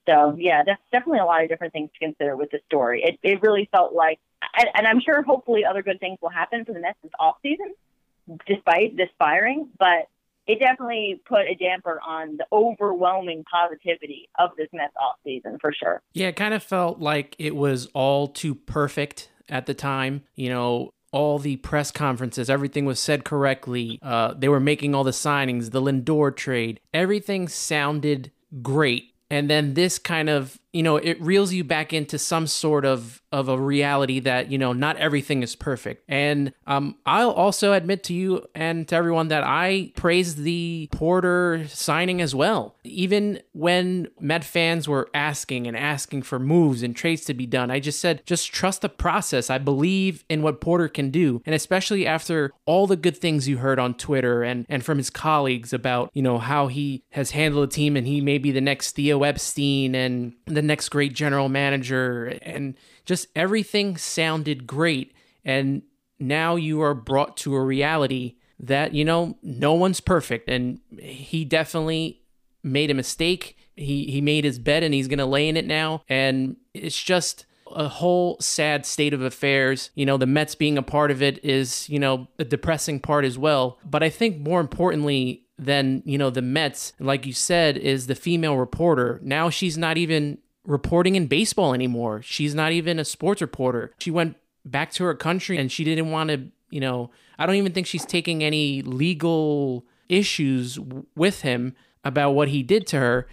so, 0.08 0.36
yeah, 0.38 0.64
that's 0.64 0.82
definitely 0.92 1.20
a 1.20 1.26
lot 1.26 1.42
of 1.42 1.50
different 1.50 1.74
things 1.74 1.90
to 1.94 2.00
consider 2.06 2.36
with 2.36 2.52
this 2.52 2.62
story. 2.68 3.02
It, 3.04 3.20
it 3.24 3.42
really 3.42 3.68
felt 3.72 3.94
like, 3.94 4.20
and, 4.56 4.68
and 4.76 4.88
I'm 4.88 5.00
sure 5.00 5.24
hopefully 5.24 5.66
other 5.66 5.82
good 5.82 6.00
things 6.00 6.20
will 6.22 6.30
happen 6.30 6.64
for 6.64 6.74
the 6.74 6.80
Mets 6.80 6.98
this 7.02 7.12
offseason, 7.20 8.38
despite 8.46 8.98
this 8.98 9.10
firing, 9.18 9.70
but 9.80 10.10
it 10.50 10.60
definitely 10.60 11.22
put 11.28 11.42
a 11.42 11.54
damper 11.54 12.02
on 12.06 12.38
the 12.38 12.46
overwhelming 12.52 13.44
positivity 13.50 14.28
of 14.40 14.50
this 14.58 14.68
Mets 14.74 14.94
off 15.00 15.18
season 15.24 15.60
for 15.62 15.72
sure. 15.72 16.02
Yeah, 16.14 16.30
it 16.30 16.36
kind 16.36 16.56
of 16.56 16.64
felt 16.64 17.00
like 17.00 17.36
it 17.38 17.56
was 17.56 17.86
all 17.94 18.28
too 18.28 18.56
perfect 18.56 19.30
at 19.48 19.68
the 19.68 19.76
time. 19.76 20.24
You 20.36 20.50
know, 20.50 20.94
all 21.12 21.38
the 21.38 21.58
press 21.58 21.92
conferences, 21.92 22.50
everything 22.50 22.86
was 22.86 23.00
said 23.00 23.24
correctly. 23.24 24.00
Uh, 24.02 24.34
they 24.34 24.50
were 24.50 24.60
making 24.60 24.96
all 24.96 25.04
the 25.04 25.12
signings, 25.12 25.70
the 25.70 25.84
Lindor 25.84 26.36
trade, 26.36 26.80
everything 26.96 27.48
sounded 27.48 28.32
great. 28.64 29.14
And 29.30 29.50
then 29.50 29.74
this 29.74 30.00
kind 30.00 30.30
of 30.30 30.60
you 30.74 30.84
know 30.84 30.98
it 30.98 31.20
reels 31.22 31.52
you 31.52 31.64
back 31.64 31.94
into 31.94 32.20
some 32.20 32.46
sort 32.48 32.86
of 32.86 33.22
of 33.32 33.48
a 33.48 33.60
reality 33.60 34.20
that 34.20 34.52
you 34.52 34.58
know 34.58 34.74
not 34.74 34.98
everything 34.98 35.44
is 35.44 35.56
perfect. 35.56 36.04
And 36.08 36.54
um 36.68 36.96
i'll 37.06 37.32
also 37.32 37.74
admit 37.74 38.04
to 38.04 38.14
you 38.14 38.46
and 38.54 38.88
to 38.88 38.96
everyone 38.96 39.30
that 39.30 39.44
i 39.44 39.92
praise 39.96 40.36
the 40.36 40.90
porter 40.92 41.66
signing 41.68 42.22
as 42.22 42.36
well. 42.36 42.76
Even 42.84 43.42
when 43.54 44.08
met 44.20 44.44
fans 44.44 44.88
were 44.88 45.10
asking 45.14 45.68
and 45.68 45.76
asking 45.76 46.24
for 46.24 46.40
moves 46.40 46.84
and 46.84 46.96
trades 46.96 47.26
to 47.26 47.34
be 47.34 47.46
done 47.46 47.72
i 47.72 47.80
just 47.80 48.00
said 48.00 48.26
just 48.26 48.52
trust 48.52 48.82
the 48.82 48.90
process. 48.90 49.50
I 49.50 49.58
believe 49.58 50.24
in 50.30 50.42
what 50.42 50.62
porter 50.62 50.88
can 50.88 51.10
do. 51.10 51.42
And 51.46 51.56
especially 51.56 52.06
after 52.06 52.52
all 52.66 52.88
the 52.88 52.96
good 52.96 53.18
things 53.18 53.48
you 53.48 53.58
heard 53.58 53.80
on 53.80 53.94
twitter 53.96 54.44
and 54.44 54.66
and 54.70 54.84
from 54.84 54.98
his 54.98 55.10
colleagues 55.10 55.74
about 55.74 56.12
you 56.14 56.22
know 56.22 56.38
how 56.38 56.68
he 56.68 57.04
has 57.12 57.32
handled 57.32 57.70
the 57.70 57.74
team 57.74 57.98
and 57.98 58.06
he 58.06 58.22
may 58.22 58.38
be 58.38 58.52
the 58.52 58.62
next 58.62 58.92
theo 58.92 59.19
epstein 59.26 59.96
and 59.96 60.34
the 60.46 60.62
next 60.62 60.90
great 60.90 61.14
general 61.14 61.50
manager, 61.50 62.38
and 62.42 62.76
just 63.06 63.28
everything 63.36 63.98
sounded 63.98 64.68
great. 64.68 65.14
And 65.44 65.84
now 66.20 66.56
you 66.56 66.82
are 66.82 66.94
brought 66.94 67.38
to 67.38 67.56
a 67.56 67.64
reality 67.64 68.36
that, 68.60 68.94
you 68.94 69.06
know, 69.06 69.38
no 69.42 69.74
one's 69.74 70.02
perfect. 70.02 70.50
And 70.50 70.80
he 71.00 71.46
definitely 71.46 72.22
made 72.62 72.92
a 72.92 72.94
mistake. 72.94 73.58
He, 73.76 74.06
he 74.06 74.20
made 74.22 74.44
his 74.44 74.60
bed 74.60 74.84
and 74.84 74.94
he's 74.94 75.08
going 75.08 75.20
to 75.20 75.26
lay 75.26 75.48
in 75.48 75.56
it 75.56 75.66
now. 75.66 76.04
And 76.10 76.58
it's 76.74 77.02
just 77.02 77.46
a 77.72 77.88
whole 77.88 78.38
sad 78.42 78.86
state 78.86 79.14
of 79.14 79.22
affairs. 79.22 79.92
You 79.96 80.06
know, 80.06 80.18
the 80.18 80.26
Mets 80.26 80.56
being 80.56 80.78
a 80.78 80.84
part 80.84 81.12
of 81.12 81.22
it 81.22 81.44
is, 81.44 81.88
you 81.88 82.00
know, 82.00 82.28
a 82.38 82.44
depressing 82.44 83.00
part 83.00 83.24
as 83.24 83.38
well. 83.38 83.80
But 83.86 84.04
I 84.04 84.10
think 84.10 84.40
more 84.40 84.60
importantly, 84.60 85.46
than 85.60 86.02
you 86.06 86.18
know 86.18 86.30
the 86.30 86.42
Mets, 86.42 86.94
like 87.00 87.26
you 87.26 87.34
said, 87.34 87.78
is 87.78 88.08
the 88.08 88.16
female 88.16 88.58
reporter. 88.58 89.20
Now 89.22 89.50
she's 89.50 89.78
not 89.78 89.98
even 89.98 90.40
reporting 90.66 91.16
in 91.16 91.28
baseball 91.28 91.74
anymore. 91.74 92.22
She's 92.22 92.56
not 92.56 92.72
even 92.72 93.00
a 93.00 93.06
sports 93.06 93.42
reporter. 93.42 93.94
She 94.00 94.12
went 94.12 94.38
back 94.66 94.92
to 94.94 95.04
her 95.04 95.16
country 95.16 95.58
and 95.58 95.72
she 95.72 95.84
didn't 95.84 96.12
want 96.12 96.30
to, 96.30 96.48
you 96.70 96.80
know, 96.80 97.12
I 97.38 97.46
don't 97.46 97.56
even 97.56 97.72
think 97.72 97.88
she's 97.88 98.06
taking 98.06 98.44
any 98.44 98.82
legal 98.82 99.86
issues 100.08 100.80
with 101.16 101.42
him 101.42 101.76
about 102.04 102.32
what 102.32 102.50
he 102.50 102.64
did 102.64 102.88
to 102.88 103.00
her. 103.00 103.28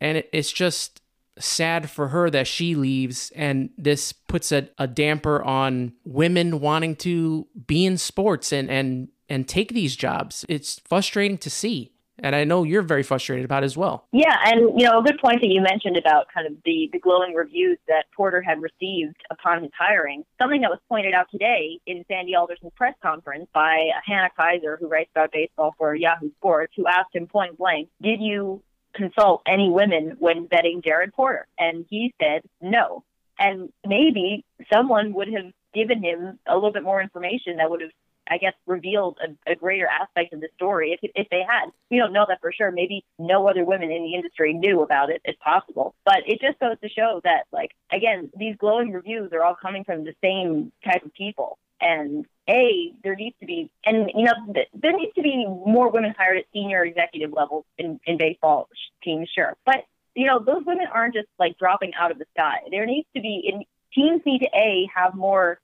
And 0.00 0.22
it's 0.32 0.52
just 0.52 1.02
sad 1.38 1.90
for 1.90 2.08
her 2.08 2.30
that 2.30 2.46
she 2.46 2.74
leaves 2.74 3.32
and 3.34 3.70
this 3.78 4.12
puts 4.12 4.52
a, 4.52 4.68
a 4.78 4.86
damper 4.86 5.42
on 5.42 5.92
women 6.04 6.60
wanting 6.60 6.94
to 6.94 7.46
be 7.66 7.86
in 7.86 7.96
sports 7.96 8.52
and 8.52 8.70
and 8.70 9.08
and 9.30 9.48
take 9.48 9.72
these 9.72 9.96
jobs. 9.96 10.44
It's 10.48 10.80
frustrating 10.86 11.38
to 11.38 11.50
see 11.50 11.92
and 12.22 12.36
I 12.36 12.44
know 12.44 12.64
you're 12.64 12.82
very 12.82 13.02
frustrated 13.02 13.44
about 13.44 13.64
as 13.64 13.76
well. 13.76 14.06
Yeah, 14.12 14.36
and 14.44 14.78
you 14.78 14.86
know, 14.86 15.00
a 15.00 15.02
good 15.02 15.18
point 15.18 15.40
that 15.40 15.48
you 15.48 15.60
mentioned 15.60 15.96
about 15.96 16.26
kind 16.32 16.46
of 16.46 16.54
the 16.64 16.88
the 16.92 16.98
glowing 16.98 17.34
reviews 17.34 17.78
that 17.88 18.04
Porter 18.14 18.40
had 18.40 18.60
received 18.60 19.16
upon 19.30 19.62
his 19.62 19.72
hiring. 19.78 20.24
Something 20.40 20.60
that 20.62 20.70
was 20.70 20.80
pointed 20.88 21.14
out 21.14 21.26
today 21.30 21.78
in 21.86 22.04
Sandy 22.08 22.34
Alderson's 22.34 22.72
press 22.76 22.94
conference 23.02 23.48
by 23.52 23.90
uh, 23.94 24.00
Hannah 24.04 24.30
Keyser, 24.38 24.78
who 24.78 24.88
writes 24.88 25.10
about 25.14 25.32
baseball 25.32 25.74
for 25.78 25.94
Yahoo 25.94 26.30
Sports, 26.38 26.72
who 26.76 26.86
asked 26.86 27.14
him 27.14 27.26
point 27.26 27.58
blank, 27.58 27.88
"Did 28.02 28.20
you 28.20 28.62
consult 28.94 29.42
any 29.46 29.70
women 29.70 30.16
when 30.18 30.48
vetting 30.48 30.84
Jared 30.84 31.12
Porter?" 31.12 31.46
And 31.58 31.86
he 31.88 32.14
said 32.20 32.42
no. 32.60 33.04
And 33.38 33.72
maybe 33.86 34.44
someone 34.70 35.14
would 35.14 35.28
have 35.32 35.52
given 35.72 36.02
him 36.02 36.38
a 36.46 36.54
little 36.54 36.72
bit 36.72 36.82
more 36.82 37.00
information 37.00 37.56
that 37.56 37.70
would 37.70 37.80
have 37.80 37.92
I 38.30 38.38
guess, 38.38 38.54
revealed 38.66 39.18
a, 39.26 39.52
a 39.52 39.56
greater 39.56 39.88
aspect 39.88 40.32
of 40.32 40.40
the 40.40 40.48
story 40.54 40.98
if, 41.02 41.10
if 41.14 41.28
they 41.30 41.42
had. 41.46 41.70
We 41.90 41.98
don't 41.98 42.12
know 42.12 42.24
that 42.28 42.40
for 42.40 42.52
sure. 42.52 42.70
Maybe 42.70 43.04
no 43.18 43.48
other 43.48 43.64
women 43.64 43.90
in 43.90 44.04
the 44.04 44.14
industry 44.14 44.52
knew 44.52 44.82
about 44.82 45.10
it. 45.10 45.20
It's 45.24 45.38
possible. 45.42 45.94
But 46.04 46.22
it 46.26 46.40
just 46.40 46.60
goes 46.60 46.78
to 46.80 46.88
show 46.88 47.20
that, 47.24 47.46
like, 47.52 47.72
again, 47.92 48.30
these 48.36 48.56
glowing 48.56 48.92
reviews 48.92 49.32
are 49.32 49.42
all 49.42 49.56
coming 49.60 49.84
from 49.84 50.04
the 50.04 50.14
same 50.22 50.70
type 50.84 51.04
of 51.04 51.12
people. 51.12 51.58
And 51.80 52.26
A, 52.48 52.92
there 53.02 53.16
needs 53.16 53.36
to 53.40 53.46
be, 53.46 53.70
and, 53.84 54.10
you 54.14 54.24
know, 54.24 54.54
there 54.74 54.92
needs 54.92 55.14
to 55.14 55.22
be 55.22 55.46
more 55.46 55.90
women 55.90 56.14
hired 56.16 56.38
at 56.38 56.44
senior 56.52 56.84
executive 56.84 57.32
levels 57.32 57.64
in, 57.78 57.98
in 58.04 58.18
baseball 58.18 58.68
teams, 59.02 59.28
sure. 59.34 59.56
But, 59.64 59.86
you 60.14 60.26
know, 60.26 60.38
those 60.38 60.64
women 60.66 60.86
aren't 60.92 61.14
just 61.14 61.28
like 61.38 61.58
dropping 61.58 61.94
out 61.98 62.10
of 62.10 62.18
the 62.18 62.26
sky. 62.36 62.58
There 62.70 62.86
needs 62.86 63.08
to 63.16 63.22
be, 63.22 63.42
in, 63.50 63.64
teams 63.94 64.20
need 64.26 64.40
to 64.40 64.50
A, 64.54 64.88
have 64.94 65.14
more 65.14 65.58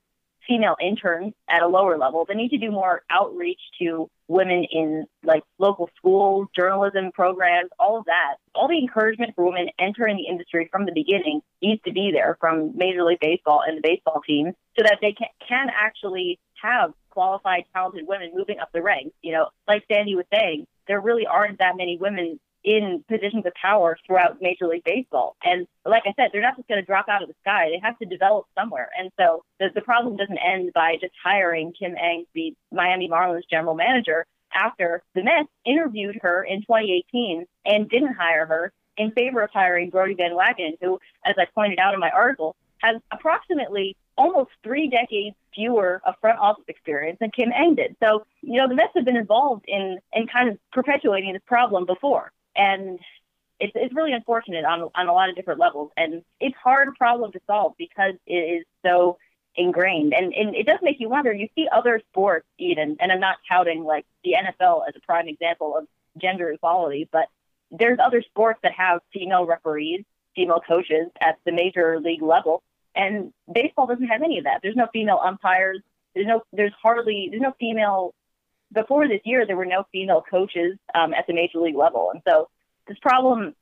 female 0.47 0.75
interns 0.81 1.33
at 1.49 1.61
a 1.61 1.67
lower 1.67 1.97
level. 1.97 2.25
They 2.27 2.35
need 2.35 2.49
to 2.49 2.57
do 2.57 2.71
more 2.71 3.03
outreach 3.09 3.59
to 3.79 4.09
women 4.27 4.65
in 4.71 5.05
like 5.23 5.43
local 5.57 5.89
schools, 5.97 6.47
journalism 6.55 7.11
programs, 7.13 7.69
all 7.79 7.99
of 7.99 8.05
that. 8.05 8.35
All 8.55 8.67
the 8.67 8.77
encouragement 8.77 9.33
for 9.35 9.45
women 9.45 9.69
entering 9.79 10.17
the 10.17 10.27
industry 10.27 10.69
from 10.71 10.85
the 10.85 10.91
beginning 10.91 11.41
needs 11.61 11.81
to 11.83 11.91
be 11.91 12.11
there 12.11 12.37
from 12.39 12.77
Major 12.77 13.03
League 13.03 13.19
Baseball 13.21 13.61
and 13.65 13.77
the 13.77 13.81
baseball 13.81 14.21
teams 14.25 14.53
so 14.77 14.83
that 14.83 14.97
they 15.01 15.13
can, 15.13 15.27
can 15.47 15.67
actually 15.69 16.39
have 16.61 16.93
qualified, 17.09 17.63
talented 17.73 18.07
women 18.07 18.31
moving 18.35 18.59
up 18.59 18.69
the 18.73 18.81
ranks. 18.81 19.15
You 19.21 19.33
know, 19.33 19.47
like 19.67 19.83
Sandy 19.91 20.15
was 20.15 20.25
saying, 20.33 20.67
there 20.87 21.01
really 21.01 21.25
aren't 21.25 21.59
that 21.59 21.77
many 21.77 21.97
women 21.99 22.39
in 22.63 23.03
positions 23.07 23.45
of 23.45 23.53
power 23.61 23.97
throughout 24.05 24.41
Major 24.41 24.67
League 24.67 24.83
Baseball. 24.83 25.35
And 25.43 25.67
like 25.85 26.03
I 26.05 26.13
said, 26.15 26.29
they're 26.31 26.41
not 26.41 26.57
just 26.57 26.67
going 26.67 26.81
to 26.81 26.85
drop 26.85 27.07
out 27.07 27.21
of 27.21 27.29
the 27.29 27.35
sky. 27.41 27.69
They 27.69 27.79
have 27.81 27.97
to 27.99 28.05
develop 28.05 28.45
somewhere. 28.57 28.89
And 28.99 29.11
so 29.19 29.43
the, 29.59 29.67
the 29.73 29.81
problem 29.81 30.17
doesn't 30.17 30.37
end 30.37 30.71
by 30.73 30.97
just 30.99 31.13
hiring 31.23 31.73
Kim 31.77 31.95
Ng 31.95 32.25
to 32.25 32.33
be 32.33 32.55
Miami 32.71 33.07
Marlins 33.07 33.43
general 33.49 33.75
manager 33.75 34.25
after 34.53 35.01
the 35.13 35.23
Mets 35.23 35.49
interviewed 35.65 36.19
her 36.21 36.43
in 36.43 36.61
2018 36.61 37.45
and 37.65 37.89
didn't 37.89 38.15
hire 38.15 38.45
her 38.45 38.73
in 38.97 39.11
favor 39.11 39.41
of 39.41 39.49
hiring 39.53 39.89
Brodie 39.89 40.15
Van 40.15 40.31
Wagenen, 40.31 40.77
who, 40.81 40.99
as 41.25 41.35
I 41.37 41.45
pointed 41.53 41.79
out 41.79 41.93
in 41.93 41.99
my 41.99 42.09
article, 42.09 42.55
has 42.79 42.99
approximately 43.11 43.95
almost 44.17 44.49
three 44.63 44.89
decades 44.89 45.35
fewer 45.53 46.01
of 46.05 46.15
front 46.19 46.39
office 46.39 46.65
experience 46.67 47.17
than 47.19 47.31
Kim 47.31 47.51
Ng 47.51 47.75
did. 47.75 47.95
So, 48.03 48.25
you 48.41 48.57
know, 48.57 48.67
the 48.67 48.75
Mets 48.75 48.93
have 48.95 49.05
been 49.05 49.17
involved 49.17 49.65
in 49.67 49.99
in 50.13 50.27
kind 50.27 50.49
of 50.49 50.57
perpetuating 50.71 51.33
this 51.33 51.41
problem 51.45 51.85
before 51.85 52.31
and 52.57 52.99
it's 53.59 53.73
it's 53.75 53.93
really 53.93 54.13
unfortunate 54.13 54.65
on 54.65 54.89
on 54.95 55.07
a 55.07 55.13
lot 55.13 55.29
of 55.29 55.35
different 55.35 55.59
levels, 55.59 55.91
and 55.97 56.23
it's 56.39 56.55
hard 56.63 56.93
problem 56.95 57.31
to 57.31 57.39
solve 57.47 57.73
because 57.77 58.13
it 58.25 58.33
is 58.33 58.65
so 58.85 59.17
ingrained, 59.55 60.13
and 60.13 60.33
and 60.33 60.55
it 60.55 60.65
does 60.65 60.79
make 60.81 60.99
you 60.99 61.09
wonder. 61.09 61.33
You 61.33 61.47
see 61.55 61.67
other 61.71 62.01
sports 62.09 62.47
even, 62.57 62.97
and 62.99 63.11
I'm 63.11 63.19
not 63.19 63.37
touting 63.49 63.83
like 63.83 64.05
the 64.23 64.33
NFL 64.33 64.81
as 64.87 64.95
a 64.95 64.99
prime 65.01 65.27
example 65.27 65.75
of 65.77 65.87
gender 66.19 66.51
equality, 66.51 67.07
but 67.11 67.27
there's 67.71 67.99
other 67.99 68.21
sports 68.21 68.59
that 68.63 68.73
have 68.73 68.99
female 69.13 69.45
referees, 69.45 70.03
female 70.35 70.61
coaches 70.65 71.07
at 71.19 71.37
the 71.45 71.51
major 71.51 71.99
league 71.99 72.21
level, 72.21 72.63
and 72.95 73.33
baseball 73.51 73.87
doesn't 73.87 74.07
have 74.07 74.21
any 74.21 74.37
of 74.37 74.45
that. 74.45 74.59
There's 74.61 74.75
no 74.75 74.87
female 74.93 75.19
umpires. 75.23 75.81
There's 76.13 76.27
no 76.27 76.43
there's 76.53 76.73
hardly 76.81 77.27
there's 77.31 77.41
no 77.41 77.53
female 77.59 78.13
before 78.73 79.07
this 79.07 79.21
year, 79.23 79.45
there 79.45 79.57
were 79.57 79.65
no 79.65 79.85
female 79.91 80.23
coaches 80.29 80.77
um, 80.93 81.13
at 81.13 81.27
the 81.27 81.33
major 81.33 81.59
league 81.59 81.75
level. 81.75 82.11
And 82.13 82.21
so 82.27 82.49
this 82.87 82.97
problem, 82.99 83.55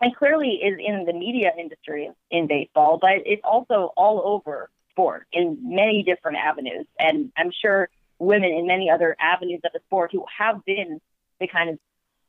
and 0.00 0.14
clearly 0.14 0.60
is 0.62 0.78
in 0.78 1.04
the 1.04 1.12
media 1.12 1.50
industry 1.58 2.10
in 2.30 2.46
baseball, 2.46 2.98
but 3.00 3.22
it's 3.24 3.42
also 3.44 3.92
all 3.96 4.22
over 4.24 4.70
sport 4.90 5.26
in 5.32 5.58
many 5.62 6.02
different 6.02 6.38
avenues. 6.38 6.86
And 6.98 7.32
I'm 7.36 7.50
sure 7.62 7.88
women 8.18 8.50
in 8.50 8.66
many 8.66 8.90
other 8.90 9.16
avenues 9.20 9.60
of 9.64 9.72
the 9.72 9.80
sport 9.86 10.10
who 10.12 10.24
have 10.38 10.64
been 10.64 11.00
the 11.40 11.46
kind 11.46 11.70
of 11.70 11.78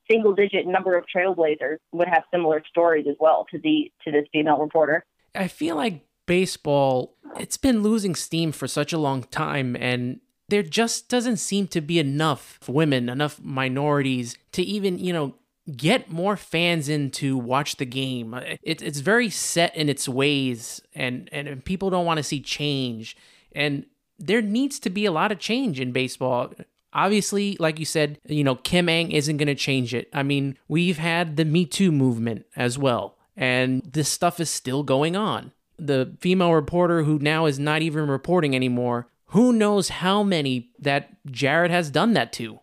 single 0.09 0.33
digit 0.33 0.67
number 0.67 0.97
of 0.97 1.05
trailblazers 1.13 1.77
would 1.91 2.07
have 2.07 2.23
similar 2.31 2.63
stories 2.67 3.05
as 3.09 3.15
well 3.19 3.45
to 3.51 3.59
the 3.59 3.91
to 4.03 4.11
this 4.11 4.25
female 4.31 4.57
reporter. 4.57 5.05
I 5.35 5.47
feel 5.47 5.75
like 5.75 6.05
baseball 6.25 7.15
it's 7.39 7.57
been 7.57 7.81
losing 7.81 8.15
steam 8.15 8.51
for 8.51 8.67
such 8.67 8.93
a 8.93 8.99
long 8.99 9.23
time 9.23 9.75
and 9.75 10.19
there 10.49 10.63
just 10.63 11.09
doesn't 11.09 11.37
seem 11.37 11.67
to 11.67 11.81
be 11.81 11.99
enough 11.99 12.59
women, 12.67 13.09
enough 13.09 13.39
minorities 13.41 14.37
to 14.53 14.63
even, 14.63 14.99
you 14.99 15.13
know, 15.13 15.35
get 15.75 16.11
more 16.11 16.35
fans 16.35 16.89
in 16.89 17.11
to 17.11 17.37
watch 17.37 17.75
the 17.75 17.85
game. 17.85 18.33
It, 18.63 18.81
it's 18.81 18.99
very 18.99 19.29
set 19.29 19.75
in 19.75 19.89
its 19.89 20.09
ways, 20.09 20.81
and, 20.95 21.29
and 21.31 21.63
people 21.63 21.89
don't 21.89 22.05
want 22.05 22.17
to 22.17 22.23
see 22.23 22.41
change. 22.41 23.15
And 23.51 23.85
there 24.17 24.41
needs 24.41 24.79
to 24.79 24.89
be 24.89 25.05
a 25.05 25.11
lot 25.11 25.31
of 25.31 25.39
change 25.39 25.79
in 25.79 25.91
baseball. 25.91 26.53
Obviously, 26.93 27.55
like 27.59 27.79
you 27.79 27.85
said, 27.85 28.19
you 28.27 28.43
know, 28.43 28.55
Kim 28.55 28.89
Ng 28.89 29.11
isn't 29.11 29.37
going 29.37 29.47
to 29.47 29.55
change 29.55 29.93
it. 29.93 30.09
I 30.13 30.23
mean, 30.23 30.57
we've 30.67 30.97
had 30.97 31.37
the 31.37 31.45
Me 31.45 31.65
Too 31.65 31.91
movement 31.91 32.45
as 32.55 32.77
well, 32.77 33.15
and 33.37 33.83
this 33.83 34.09
stuff 34.09 34.39
is 34.39 34.49
still 34.49 34.83
going 34.83 35.15
on. 35.15 35.51
The 35.77 36.15
female 36.19 36.53
reporter 36.53 37.03
who 37.03 37.19
now 37.19 37.45
is 37.45 37.59
not 37.59 37.81
even 37.81 38.07
reporting 38.07 38.55
anymore 38.55 39.07
who 39.29 39.53
knows 39.53 39.89
how 39.89 40.23
many 40.23 40.71
that 40.79 41.09
Jared 41.25 41.71
has 41.71 41.89
done 41.89 42.13
that 42.13 42.33
to? 42.33 42.59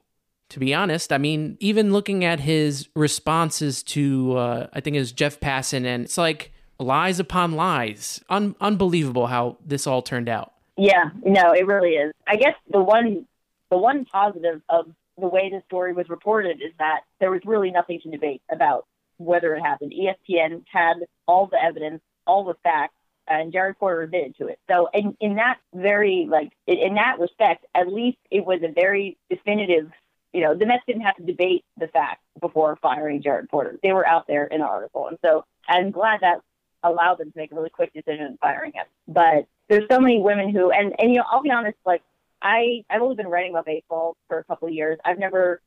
To 0.50 0.61
be 0.61 0.73
honest, 0.73 1.12
I 1.12 1.18
mean, 1.18 1.56
even 1.61 1.92
looking 1.92 2.25
at 2.25 2.40
his 2.40 2.88
responses 2.94 3.82
to, 3.85 4.37
uh, 4.37 4.66
I 4.73 4.80
think 4.80 4.94
it 4.94 5.00
was 5.00 5.11
Jeff 5.11 5.40
Passan, 5.40 5.85
and 5.85 6.04
it's 6.04 6.18
like 6.18 6.52
lies 6.78 7.18
upon 7.18 7.52
lies. 7.52 8.23
Un- 8.28 8.54
unbelievable 8.61 9.26
how 9.26 9.58
this 9.64 9.87
all 9.87 10.02
turned 10.02 10.28
out. 10.28 10.52
Yeah, 10.76 11.11
no, 11.25 11.52
it 11.52 11.66
really 11.66 11.90
is. 11.90 12.12
I 12.26 12.37
guess 12.37 12.54
the 12.70 12.82
one 12.82 13.26
the 13.70 13.78
one 13.78 14.04
positive 14.04 14.61
of 14.68 14.87
the 15.18 15.26
way 15.26 15.50
the 15.50 15.62
story 15.66 15.92
was 15.92 16.08
reported 16.08 16.61
is 16.61 16.73
that 16.78 17.00
there 17.18 17.30
was 17.30 17.40
really 17.44 17.70
nothing 17.70 18.00
to 18.02 18.11
debate 18.11 18.42
about 18.50 18.87
whether 19.16 19.54
it 19.54 19.62
happened. 19.62 19.92
ESPN 19.92 20.64
had 20.70 20.94
all 21.26 21.46
the 21.46 21.58
evidence, 21.62 22.02
all 22.26 22.44
the 22.44 22.54
facts, 22.62 22.94
and 23.28 23.52
Jared 23.52 23.78
Porter 23.78 24.02
admitted 24.02 24.37
to 24.38 24.49
it. 24.49 24.59
So 24.68 24.88
in, 24.92 25.16
in 25.21 25.37
that 25.37 25.59
very 25.75 26.26
like 26.30 26.52
in 26.66 26.95
that 26.95 27.18
respect, 27.18 27.66
at 27.75 27.92
least 27.92 28.18
it 28.30 28.45
was 28.45 28.61
a 28.62 28.73
very 28.73 29.16
definitive. 29.30 29.90
You 30.33 30.42
know, 30.42 30.54
the 30.54 30.66
Mets 30.66 30.83
didn't 30.87 31.02
have 31.02 31.16
to 31.16 31.23
debate 31.23 31.64
the 31.78 31.88
fact 31.88 32.23
before 32.40 32.76
firing 32.83 33.23
Jared 33.23 33.49
Porter. 33.49 33.78
They 33.83 33.92
were 33.92 34.06
out 34.06 34.26
there 34.26 34.45
in 34.45 34.61
the 34.61 34.66
article, 34.66 35.09
and 35.09 35.18
so 35.23 35.45
I'm 35.66 35.90
glad 35.90 36.21
that 36.21 36.40
allowed 36.83 37.18
them 37.18 37.33
to 37.33 37.38
make 37.38 37.52
a 37.52 37.54
really 37.54 37.71
quick 37.71 37.92
decision 37.92 38.26
in 38.26 38.38
firing 38.38 38.73
him. 38.73 38.87
But 39.09 39.47
there's 39.68 39.88
so 39.90 39.99
many 39.99 40.21
women 40.21 40.50
who, 40.50 40.71
and 40.71 40.95
and 40.99 41.11
you 41.11 41.18
know, 41.18 41.25
I'll 41.30 41.42
be 41.42 41.50
honest, 41.50 41.78
like 41.85 42.02
I 42.42 42.85
I've 42.90 43.02
only 43.02 43.16
been 43.16 43.28
writing 43.28 43.52
about 43.52 43.66
baseball 43.66 44.16
for 44.28 44.38
a 44.38 44.45
couple 44.45 44.68
of 44.68 44.75
years. 44.75 44.99
I've 45.04 45.18
never 45.18 45.61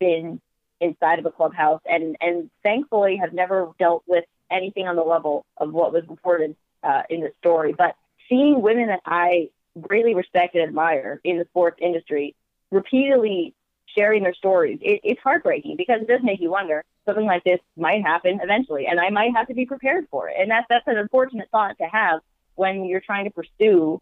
been 0.00 0.40
inside 0.80 1.18
of 1.18 1.26
a 1.26 1.30
clubhouse, 1.30 1.80
and 1.86 2.16
and 2.20 2.50
thankfully 2.62 3.16
have 3.16 3.32
never 3.32 3.70
dealt 3.78 4.04
with 4.06 4.24
anything 4.50 4.86
on 4.86 4.96
the 4.96 5.02
level 5.02 5.44
of 5.56 5.72
what 5.72 5.92
was 5.92 6.04
reported 6.08 6.56
uh, 6.84 7.02
in 7.10 7.20
the 7.20 7.32
story. 7.38 7.74
But 7.76 7.96
seeing 8.28 8.60
women 8.62 8.88
that 8.88 9.00
I 9.06 9.50
greatly 9.80 10.14
respect 10.14 10.54
and 10.54 10.64
admire 10.64 11.20
in 11.24 11.38
the 11.38 11.44
sports 11.46 11.78
industry 11.80 12.34
repeatedly 12.70 13.54
sharing 13.86 14.22
their 14.22 14.34
stories, 14.34 14.78
it, 14.82 15.00
it's 15.04 15.20
heartbreaking 15.20 15.76
because 15.76 16.00
it 16.02 16.08
does 16.08 16.20
make 16.22 16.40
you 16.40 16.50
wonder 16.50 16.84
something 17.06 17.26
like 17.26 17.44
this 17.44 17.60
might 17.76 18.02
happen 18.02 18.40
eventually, 18.42 18.86
and 18.86 18.98
I 18.98 19.10
might 19.10 19.34
have 19.36 19.46
to 19.48 19.54
be 19.54 19.66
prepared 19.66 20.06
for 20.10 20.28
it. 20.28 20.36
And 20.38 20.50
that's 20.50 20.66
that's 20.68 20.86
an 20.86 20.98
unfortunate 20.98 21.48
thought 21.50 21.76
to 21.78 21.84
have 21.84 22.20
when 22.54 22.84
you're 22.84 23.00
trying 23.00 23.24
to 23.24 23.30
pursue 23.30 24.00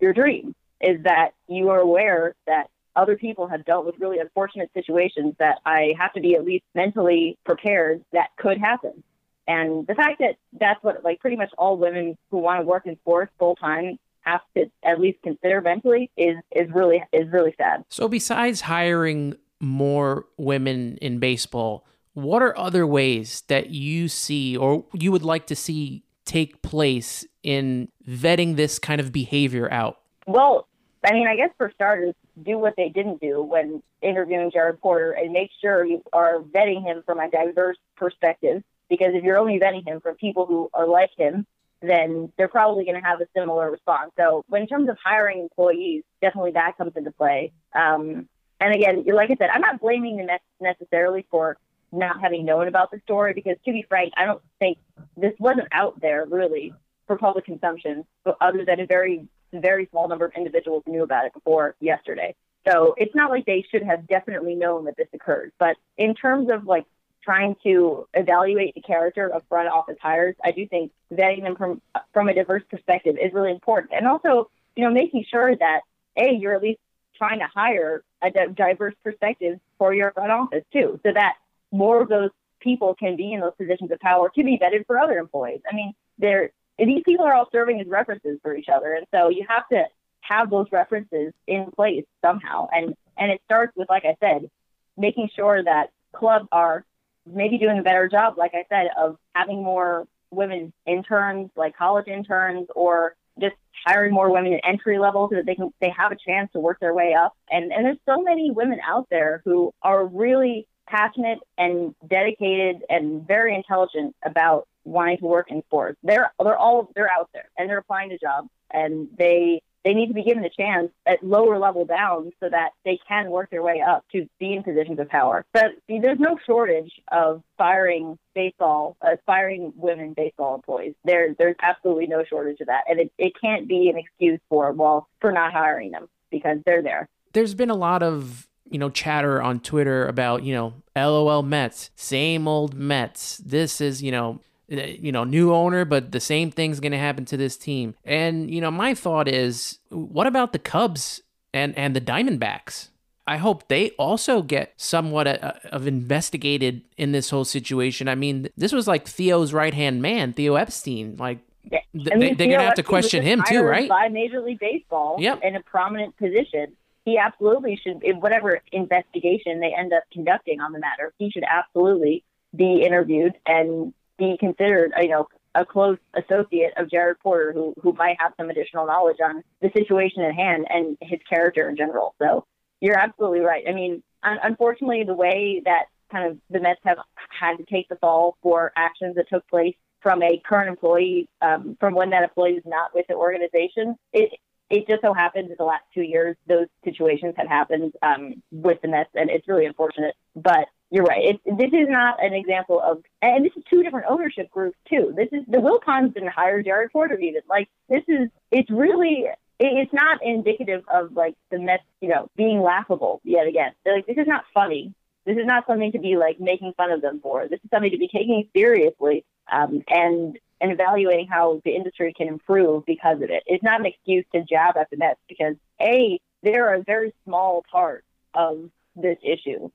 your 0.00 0.12
dream. 0.12 0.54
Is 0.80 1.02
that 1.04 1.30
you 1.48 1.68
are 1.70 1.78
aware 1.78 2.34
that 2.46 2.68
other 2.96 3.16
people 3.16 3.46
have 3.46 3.64
dealt 3.64 3.86
with 3.86 3.94
really 3.98 4.18
unfortunate 4.18 4.70
situations 4.74 5.34
that 5.38 5.58
I 5.64 5.94
have 5.98 6.12
to 6.14 6.20
be 6.20 6.34
at 6.34 6.44
least 6.44 6.64
mentally 6.74 7.38
prepared 7.44 8.04
that 8.12 8.30
could 8.36 8.58
happen. 8.58 9.02
And 9.46 9.86
the 9.86 9.94
fact 9.94 10.20
that 10.20 10.36
that's 10.58 10.82
what 10.82 11.02
like 11.04 11.20
pretty 11.20 11.36
much 11.36 11.50
all 11.58 11.76
women 11.76 12.16
who 12.30 12.38
want 12.38 12.60
to 12.60 12.66
work 12.66 12.86
in 12.86 12.96
sports 12.98 13.32
full 13.38 13.56
time 13.56 13.98
have 14.20 14.40
to 14.56 14.70
at 14.84 15.00
least 15.00 15.18
consider 15.22 15.60
mentally 15.60 16.10
is 16.16 16.36
is 16.54 16.70
really 16.72 17.02
is 17.12 17.30
really 17.32 17.54
sad. 17.58 17.84
So 17.88 18.08
besides 18.08 18.62
hiring 18.62 19.34
more 19.60 20.26
women 20.36 20.96
in 20.98 21.18
baseball, 21.18 21.84
what 22.14 22.42
are 22.42 22.56
other 22.58 22.86
ways 22.86 23.42
that 23.48 23.70
you 23.70 24.08
see 24.08 24.56
or 24.56 24.84
you 24.92 25.10
would 25.10 25.24
like 25.24 25.46
to 25.48 25.56
see 25.56 26.04
take 26.24 26.62
place 26.62 27.26
in 27.42 27.88
vetting 28.08 28.56
this 28.56 28.78
kind 28.78 29.00
of 29.00 29.12
behavior 29.12 29.70
out? 29.72 30.00
Well, 30.26 30.68
I 31.04 31.12
mean, 31.12 31.26
I 31.26 31.34
guess 31.34 31.50
for 31.58 31.72
starters, 31.74 32.14
do 32.42 32.58
what 32.58 32.74
they 32.76 32.88
didn't 32.88 33.20
do 33.20 33.42
when 33.42 33.82
interviewing 34.02 34.50
Jared 34.52 34.80
Porter 34.80 35.12
and 35.12 35.32
make 35.32 35.50
sure 35.60 35.84
you 35.84 36.02
are 36.12 36.40
vetting 36.40 36.82
him 36.82 37.02
from 37.04 37.18
a 37.18 37.28
diverse 37.28 37.76
perspective. 37.96 38.62
Because 38.92 39.14
if 39.14 39.24
you're 39.24 39.38
only 39.38 39.58
vetting 39.58 39.88
him 39.88 40.02
from 40.02 40.16
people 40.16 40.44
who 40.44 40.68
are 40.74 40.86
like 40.86 41.12
him, 41.16 41.46
then 41.80 42.30
they're 42.36 42.46
probably 42.46 42.84
going 42.84 43.00
to 43.00 43.08
have 43.08 43.22
a 43.22 43.26
similar 43.34 43.70
response. 43.70 44.12
So, 44.18 44.44
in 44.52 44.66
terms 44.66 44.90
of 44.90 44.98
hiring 45.02 45.40
employees, 45.40 46.04
definitely 46.20 46.50
that 46.52 46.76
comes 46.76 46.92
into 46.94 47.10
play. 47.10 47.52
Um, 47.74 48.28
and 48.60 48.74
again, 48.74 49.02
like 49.06 49.30
I 49.30 49.36
said, 49.36 49.48
I'm 49.50 49.62
not 49.62 49.80
blaming 49.80 50.18
the 50.18 50.24
Mets 50.24 50.44
necessarily 50.60 51.24
for 51.30 51.56
not 51.90 52.20
having 52.20 52.44
known 52.44 52.68
about 52.68 52.90
the 52.90 53.00
story 53.04 53.32
because, 53.32 53.56
to 53.64 53.72
be 53.72 53.86
frank, 53.88 54.12
I 54.18 54.26
don't 54.26 54.42
think 54.58 54.76
this 55.16 55.32
wasn't 55.38 55.68
out 55.72 55.98
there 56.02 56.26
really 56.28 56.74
for 57.06 57.16
public 57.16 57.46
consumption, 57.46 58.04
but 58.24 58.36
other 58.42 58.66
than 58.66 58.78
a 58.78 58.84
very 58.84 59.26
very 59.54 59.88
small 59.90 60.06
number 60.06 60.26
of 60.26 60.32
individuals 60.36 60.82
knew 60.86 61.02
about 61.02 61.24
it 61.24 61.32
before 61.32 61.76
yesterday. 61.80 62.34
So 62.68 62.94
it's 62.96 63.14
not 63.14 63.30
like 63.30 63.44
they 63.46 63.64
should 63.70 63.82
have 63.82 64.06
definitely 64.06 64.54
known 64.54 64.84
that 64.84 64.96
this 64.96 65.08
occurred. 65.12 65.52
But 65.58 65.76
in 65.96 66.14
terms 66.14 66.50
of 66.50 66.64
like 66.64 66.84
trying 67.22 67.56
to 67.62 68.06
evaluate 68.14 68.74
the 68.74 68.80
character 68.80 69.28
of 69.28 69.42
front 69.48 69.68
office 69.68 69.96
hires, 70.00 70.34
I 70.44 70.50
do 70.50 70.66
think 70.66 70.92
vetting 71.12 71.42
them 71.42 71.56
from 71.56 71.80
from 72.12 72.28
a 72.28 72.34
diverse 72.34 72.62
perspective 72.70 73.16
is 73.22 73.32
really 73.32 73.50
important. 73.50 73.92
And 73.94 74.06
also, 74.06 74.50
you 74.76 74.84
know, 74.84 74.90
making 74.90 75.24
sure 75.30 75.54
that 75.56 75.80
a 76.16 76.32
you're 76.32 76.54
at 76.54 76.62
least 76.62 76.80
trying 77.16 77.38
to 77.38 77.46
hire 77.46 78.02
a 78.22 78.30
diverse 78.30 78.94
perspective 79.02 79.58
for 79.78 79.94
your 79.94 80.12
front 80.12 80.30
office 80.30 80.64
too, 80.72 80.98
so 81.02 81.12
that 81.12 81.34
more 81.70 82.02
of 82.02 82.08
those 82.08 82.30
people 82.60 82.94
can 82.94 83.16
be 83.16 83.32
in 83.32 83.40
those 83.40 83.54
positions 83.56 83.90
of 83.90 83.98
power 84.00 84.30
to 84.34 84.44
be 84.44 84.58
vetted 84.58 84.86
for 84.86 84.98
other 84.98 85.18
employees. 85.18 85.60
I 85.70 85.74
mean, 85.74 85.94
there 86.18 86.50
these 86.78 87.02
people 87.04 87.24
are 87.26 87.34
all 87.34 87.48
serving 87.52 87.80
as 87.80 87.86
references 87.86 88.38
for 88.42 88.56
each 88.56 88.68
other, 88.68 88.92
and 88.94 89.06
so 89.12 89.28
you 89.28 89.44
have 89.48 89.68
to 89.68 89.84
have 90.20 90.50
those 90.50 90.66
references 90.72 91.32
in 91.46 91.70
place 91.74 92.04
somehow. 92.24 92.68
And 92.72 92.94
and 93.16 93.30
it 93.30 93.40
starts 93.44 93.72
with, 93.76 93.88
like 93.90 94.04
I 94.04 94.16
said, 94.20 94.50
making 94.96 95.30
sure 95.34 95.62
that 95.62 95.90
clubs 96.12 96.48
are 96.52 96.84
maybe 97.26 97.58
doing 97.58 97.78
a 97.78 97.82
better 97.82 98.08
job, 98.08 98.34
like 98.36 98.52
I 98.54 98.64
said, 98.68 98.88
of 98.98 99.16
having 99.34 99.62
more 99.62 100.06
women 100.30 100.72
interns, 100.86 101.50
like 101.56 101.76
college 101.76 102.08
interns, 102.08 102.68
or 102.74 103.14
just 103.40 103.54
hiring 103.86 104.12
more 104.12 104.30
women 104.30 104.52
at 104.54 104.60
entry 104.64 104.98
level 104.98 105.28
so 105.30 105.36
that 105.36 105.46
they 105.46 105.54
can 105.54 105.72
they 105.80 105.90
have 105.96 106.12
a 106.12 106.16
chance 106.16 106.50
to 106.52 106.60
work 106.60 106.78
their 106.80 106.94
way 106.94 107.14
up. 107.14 107.34
And 107.50 107.72
and 107.72 107.84
there's 107.84 107.98
so 108.06 108.22
many 108.22 108.50
women 108.50 108.78
out 108.86 109.06
there 109.10 109.42
who 109.44 109.72
are 109.82 110.06
really 110.06 110.66
passionate 110.86 111.38
and 111.56 111.94
dedicated 112.06 112.82
and 112.88 113.26
very 113.26 113.54
intelligent 113.54 114.14
about 114.24 114.68
wanting 114.84 115.18
to 115.18 115.24
work 115.26 115.50
in 115.50 115.62
sports. 115.62 115.98
They're 116.02 116.32
they're 116.42 116.58
all 116.58 116.90
they're 116.94 117.10
out 117.10 117.30
there 117.32 117.48
and 117.56 117.68
they're 117.68 117.78
applying 117.78 118.10
to 118.10 118.18
jobs 118.18 118.48
and 118.72 119.08
they 119.16 119.62
they 119.84 119.94
need 119.94 120.08
to 120.08 120.14
be 120.14 120.22
given 120.22 120.44
a 120.44 120.50
chance 120.50 120.90
at 121.06 121.22
lower 121.22 121.58
level 121.58 121.84
down 121.84 122.32
so 122.40 122.48
that 122.48 122.70
they 122.84 122.98
can 123.08 123.30
work 123.30 123.50
their 123.50 123.62
way 123.62 123.80
up 123.80 124.04
to 124.12 124.28
be 124.38 124.54
in 124.54 124.62
positions 124.62 124.98
of 124.98 125.08
power. 125.08 125.44
But 125.52 125.72
see, 125.86 125.98
there's 125.98 126.20
no 126.20 126.38
shortage 126.46 126.92
of 127.10 127.42
firing 127.58 128.18
baseball, 128.34 128.96
uh, 129.02 129.14
aspiring 129.18 129.72
women 129.76 130.14
baseball 130.14 130.54
employees. 130.54 130.94
There, 131.04 131.34
there's 131.38 131.56
absolutely 131.60 132.06
no 132.06 132.24
shortage 132.24 132.60
of 132.60 132.68
that, 132.68 132.84
and 132.88 133.00
it, 133.00 133.12
it 133.18 133.32
can't 133.40 133.68
be 133.68 133.88
an 133.90 133.98
excuse 133.98 134.40
for 134.48 134.72
well 134.72 135.08
for 135.20 135.32
not 135.32 135.52
hiring 135.52 135.90
them 135.90 136.08
because 136.30 136.58
they're 136.64 136.82
there. 136.82 137.08
There's 137.32 137.54
been 137.54 137.70
a 137.70 137.76
lot 137.76 138.02
of 138.02 138.48
you 138.72 138.78
know, 138.78 138.88
chatter 138.88 139.40
on 139.42 139.60
Twitter 139.60 140.06
about, 140.06 140.42
you 140.44 140.54
know, 140.54 140.72
LOL 140.96 141.42
Mets, 141.42 141.90
same 141.94 142.48
old 142.48 142.72
Mets. 142.72 143.36
This 143.44 143.82
is, 143.82 144.02
you 144.02 144.10
know, 144.10 144.40
you 144.72 145.12
know, 145.12 145.24
new 145.24 145.52
owner, 145.52 145.84
but 145.84 146.12
the 146.12 146.20
same 146.20 146.50
thing's 146.50 146.80
going 146.80 146.92
to 146.92 146.98
happen 146.98 147.24
to 147.26 147.36
this 147.36 147.56
team. 147.56 147.94
And, 148.04 148.50
you 148.50 148.60
know, 148.60 148.70
my 148.70 148.94
thought 148.94 149.28
is, 149.28 149.78
what 149.90 150.26
about 150.26 150.52
the 150.52 150.58
Cubs 150.58 151.22
and, 151.52 151.76
and 151.76 151.94
the 151.94 152.00
Diamondbacks? 152.00 152.88
I 153.26 153.36
hope 153.36 153.68
they 153.68 153.90
also 153.90 154.42
get 154.42 154.72
somewhat 154.76 155.26
uh, 155.28 155.52
of 155.70 155.86
investigated 155.86 156.82
in 156.96 157.12
this 157.12 157.30
whole 157.30 157.44
situation. 157.44 158.08
I 158.08 158.16
mean, 158.16 158.48
this 158.56 158.72
was 158.72 158.88
like 158.88 159.06
Theo's 159.06 159.52
right 159.52 159.74
hand 159.74 160.02
man, 160.02 160.32
Theo 160.32 160.56
Epstein. 160.56 161.16
Like, 161.18 161.38
yeah. 161.70 161.80
they, 161.94 162.10
are 162.10 162.34
going 162.34 162.50
to 162.50 162.60
have 162.60 162.74
to 162.74 162.82
question 162.82 163.22
him 163.22 163.42
too, 163.46 163.62
right? 163.62 163.88
By 163.88 164.08
Major 164.08 164.40
League 164.40 164.58
Baseball 164.58 165.18
yep. 165.20 165.40
in 165.42 165.54
a 165.54 165.62
prominent 165.62 166.16
position. 166.16 166.72
He 167.04 167.18
absolutely 167.18 167.80
should, 167.82 168.02
in 168.02 168.20
whatever 168.20 168.60
investigation 168.70 169.60
they 169.60 169.74
end 169.76 169.92
up 169.92 170.04
conducting 170.12 170.60
on 170.60 170.72
the 170.72 170.78
matter, 170.78 171.12
he 171.18 171.30
should 171.30 171.44
absolutely 171.48 172.24
be 172.54 172.82
interviewed 172.84 173.34
and 173.46 173.92
be 174.22 174.36
considered, 174.38 174.92
you 175.00 175.08
know, 175.08 175.26
a 175.54 175.64
close 175.66 175.98
associate 176.14 176.72
of 176.76 176.90
Jared 176.90 177.18
Porter 177.20 177.52
who 177.52 177.74
who 177.82 177.92
might 177.92 178.16
have 178.20 178.32
some 178.36 178.48
additional 178.50 178.86
knowledge 178.86 179.18
on 179.22 179.42
the 179.60 179.70
situation 179.76 180.22
at 180.22 180.34
hand 180.34 180.66
and 180.70 180.96
his 181.00 181.20
character 181.28 181.68
in 181.68 181.76
general. 181.76 182.14
So 182.18 182.46
you're 182.80 182.98
absolutely 182.98 183.40
right. 183.40 183.64
I 183.68 183.72
mean, 183.72 184.02
unfortunately, 184.22 185.04
the 185.04 185.14
way 185.14 185.62
that 185.64 185.84
kind 186.10 186.30
of 186.30 186.38
the 186.50 186.60
Mets 186.60 186.80
have 186.84 186.98
had 187.28 187.56
to 187.56 187.64
take 187.64 187.88
the 187.88 187.96
fall 187.96 188.36
for 188.42 188.72
actions 188.76 189.16
that 189.16 189.28
took 189.28 189.46
place 189.48 189.74
from 190.00 190.22
a 190.22 190.40
current 190.44 190.68
employee, 190.68 191.28
um, 191.40 191.76
from 191.78 191.94
when 191.94 192.10
that 192.10 192.22
employee 192.22 192.52
is 192.52 192.64
not 192.66 192.94
with 192.94 193.06
the 193.08 193.14
organization, 193.14 193.96
it 194.12 194.30
it 194.70 194.88
just 194.88 195.02
so 195.02 195.12
happens 195.12 195.50
in 195.50 195.56
the 195.58 195.64
last 195.64 195.84
two 195.92 196.02
years 196.02 196.34
those 196.46 196.66
situations 196.82 197.34
had 197.36 197.46
happened 197.46 197.92
um, 198.02 198.42
with 198.50 198.80
the 198.80 198.88
Mets, 198.88 199.10
and 199.14 199.28
it's 199.28 199.46
really 199.46 199.66
unfortunate. 199.66 200.14
But 200.34 200.66
you're 200.92 201.04
right. 201.04 201.24
It, 201.24 201.40
this 201.46 201.72
is 201.72 201.88
not 201.88 202.22
an 202.22 202.34
example 202.34 202.78
of, 202.78 203.02
and 203.22 203.46
this 203.46 203.52
is 203.56 203.64
two 203.70 203.82
different 203.82 204.06
ownership 204.10 204.50
groups 204.50 204.76
too. 204.90 205.14
This 205.16 205.28
is 205.32 205.42
the 205.48 205.56
Wilpons 205.56 206.12
didn't 206.12 206.28
hire 206.28 206.62
Jared 206.62 206.92
Porter 206.92 207.18
even. 207.18 207.40
Like 207.48 207.70
this 207.88 208.02
is, 208.08 208.28
it's 208.50 208.70
really, 208.70 209.24
it's 209.58 209.92
not 209.94 210.20
indicative 210.22 210.84
of 210.92 211.16
like 211.16 211.34
the 211.50 211.58
Mets, 211.58 211.82
you 212.02 212.10
know, 212.10 212.28
being 212.36 212.60
laughable 212.60 213.22
yet 213.24 213.46
again. 213.46 213.72
They're 213.84 213.96
like 213.96 214.06
this 214.06 214.18
is 214.18 214.26
not 214.26 214.44
funny. 214.52 214.92
This 215.24 215.38
is 215.38 215.46
not 215.46 215.66
something 215.66 215.92
to 215.92 215.98
be 215.98 216.16
like 216.16 216.38
making 216.38 216.74
fun 216.76 216.90
of 216.90 217.00
them 217.00 217.20
for. 217.22 217.48
This 217.48 217.60
is 217.64 217.70
something 217.70 217.90
to 217.90 217.98
be 217.98 218.08
taking 218.08 218.46
seriously 218.54 219.24
um, 219.50 219.82
and 219.88 220.38
and 220.60 220.72
evaluating 220.72 221.26
how 221.26 221.62
the 221.64 221.74
industry 221.74 222.12
can 222.14 222.28
improve 222.28 222.84
because 222.84 223.16
of 223.22 223.30
it. 223.30 223.44
It's 223.46 223.64
not 223.64 223.80
an 223.80 223.86
excuse 223.86 224.26
to 224.34 224.44
jab 224.44 224.76
at 224.76 224.90
the 224.90 224.98
Mets 224.98 225.20
because 225.26 225.56
A, 225.80 226.20
they're 226.42 226.74
a 226.74 226.82
very 226.82 227.14
small 227.24 227.64
part 227.72 228.04
of 228.34 228.68
this 228.94 229.16
issue. 229.22 229.70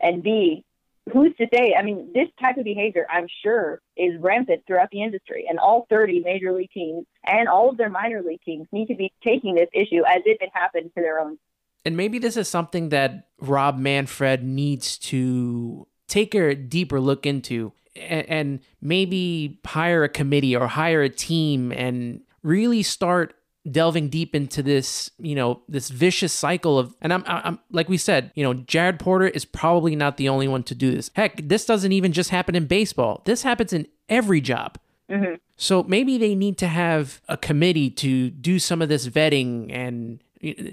And 0.00 0.22
B, 0.22 0.64
who's 1.12 1.34
to 1.36 1.46
say? 1.52 1.74
I 1.78 1.82
mean, 1.82 2.10
this 2.14 2.28
type 2.40 2.56
of 2.56 2.64
behavior, 2.64 3.06
I'm 3.10 3.26
sure, 3.42 3.80
is 3.96 4.20
rampant 4.20 4.62
throughout 4.66 4.90
the 4.90 5.02
industry, 5.02 5.46
and 5.48 5.58
all 5.58 5.86
30 5.88 6.20
major 6.20 6.52
league 6.52 6.70
teams 6.70 7.06
and 7.26 7.48
all 7.48 7.70
of 7.70 7.76
their 7.76 7.90
minor 7.90 8.22
league 8.22 8.42
teams 8.44 8.66
need 8.72 8.86
to 8.86 8.94
be 8.94 9.12
taking 9.24 9.54
this 9.54 9.68
issue 9.72 10.02
as 10.06 10.22
if 10.24 10.40
it 10.40 10.50
happened 10.52 10.90
to 10.96 11.02
their 11.02 11.20
own. 11.20 11.38
And 11.84 11.96
maybe 11.96 12.18
this 12.18 12.36
is 12.36 12.48
something 12.48 12.90
that 12.90 13.28
Rob 13.40 13.78
Manfred 13.78 14.42
needs 14.42 14.98
to 14.98 15.86
take 16.06 16.34
a 16.34 16.54
deeper 16.54 17.00
look 17.00 17.26
into 17.26 17.72
and, 17.96 18.60
maybe 18.80 19.58
hire 19.66 20.04
a 20.04 20.08
committee 20.08 20.54
or 20.54 20.68
hire 20.68 21.02
a 21.02 21.08
team 21.08 21.72
and 21.72 22.20
really 22.42 22.82
start 22.82 23.34
delving 23.70 24.08
deep 24.08 24.34
into 24.34 24.62
this, 24.62 25.10
you 25.18 25.34
know, 25.34 25.62
this 25.68 25.90
vicious 25.90 26.32
cycle 26.32 26.78
of, 26.78 26.94
and 27.00 27.12
I'm, 27.12 27.22
I'm, 27.26 27.58
like 27.70 27.88
we 27.88 27.96
said, 27.96 28.32
you 28.34 28.42
know, 28.42 28.54
Jared 28.54 28.98
Porter 28.98 29.28
is 29.28 29.44
probably 29.44 29.94
not 29.96 30.16
the 30.16 30.28
only 30.28 30.48
one 30.48 30.62
to 30.64 30.74
do 30.74 30.90
this. 30.90 31.10
Heck, 31.14 31.48
this 31.48 31.64
doesn't 31.66 31.92
even 31.92 32.12
just 32.12 32.30
happen 32.30 32.54
in 32.54 32.66
baseball. 32.66 33.22
This 33.24 33.42
happens 33.42 33.72
in 33.72 33.86
every 34.08 34.40
job. 34.40 34.78
Mm-hmm. 35.10 35.34
So 35.56 35.82
maybe 35.84 36.18
they 36.18 36.34
need 36.34 36.58
to 36.58 36.66
have 36.66 37.20
a 37.28 37.36
committee 37.36 37.90
to 37.90 38.30
do 38.30 38.58
some 38.58 38.82
of 38.82 38.88
this 38.88 39.08
vetting 39.08 39.72
and 39.72 40.22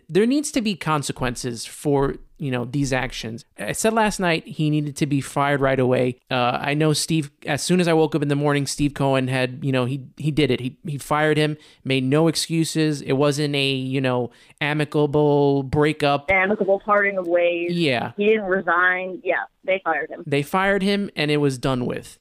there 0.10 0.26
needs 0.26 0.52
to 0.52 0.62
be 0.62 0.76
consequences 0.76 1.66
for 1.66 2.16
you 2.38 2.52
know 2.52 2.66
these 2.66 2.94
actions. 2.94 3.46
I 3.58 3.72
said 3.72 3.94
last 3.94 4.20
night 4.20 4.46
he 4.46 4.70
needed 4.70 4.96
to 4.98 5.06
be 5.06 5.22
fired 5.22 5.62
right 5.62 5.80
away. 5.80 6.20
Uh, 6.30 6.58
i 6.62 6.74
know 6.74 6.94
steve 6.94 7.32
as 7.46 7.62
soon 7.62 7.80
as 7.80 7.88
i 7.88 7.94
woke 7.94 8.14
up 8.16 8.22
in 8.22 8.28
the 8.28 8.36
morning 8.36 8.68
steve 8.68 8.94
cohen 8.94 9.28
had 9.28 9.64
you 9.64 9.72
know 9.72 9.86
he 9.86 10.06
he 10.18 10.32
did 10.32 10.52
it. 10.52 10.60
He, 10.60 10.78
he 10.86 10.98
fired 10.98 11.38
him 11.38 11.58
made 11.84 12.04
no 12.04 12.28
excuses. 12.28 13.02
It 13.02 13.14
wasn't 13.14 13.56
a 13.56 13.72
you 13.72 14.02
know 14.02 14.32
amicable 14.62 15.64
breakup. 15.64 16.30
Amicable 16.30 16.82
parting 16.86 17.18
of 17.18 17.28
ways. 17.28 17.72
Yeah. 17.72 18.12
He 18.18 18.26
didn't 18.26 18.46
resign. 18.46 19.22
Yeah 19.24 19.46
they 19.64 19.82
fired 19.84 20.10
him. 20.12 20.24
They 20.28 20.44
fired 20.44 20.84
him 20.84 21.10
and 21.16 21.32
it 21.32 21.38
was 21.38 21.58
done 21.58 21.86
with. 21.86 22.20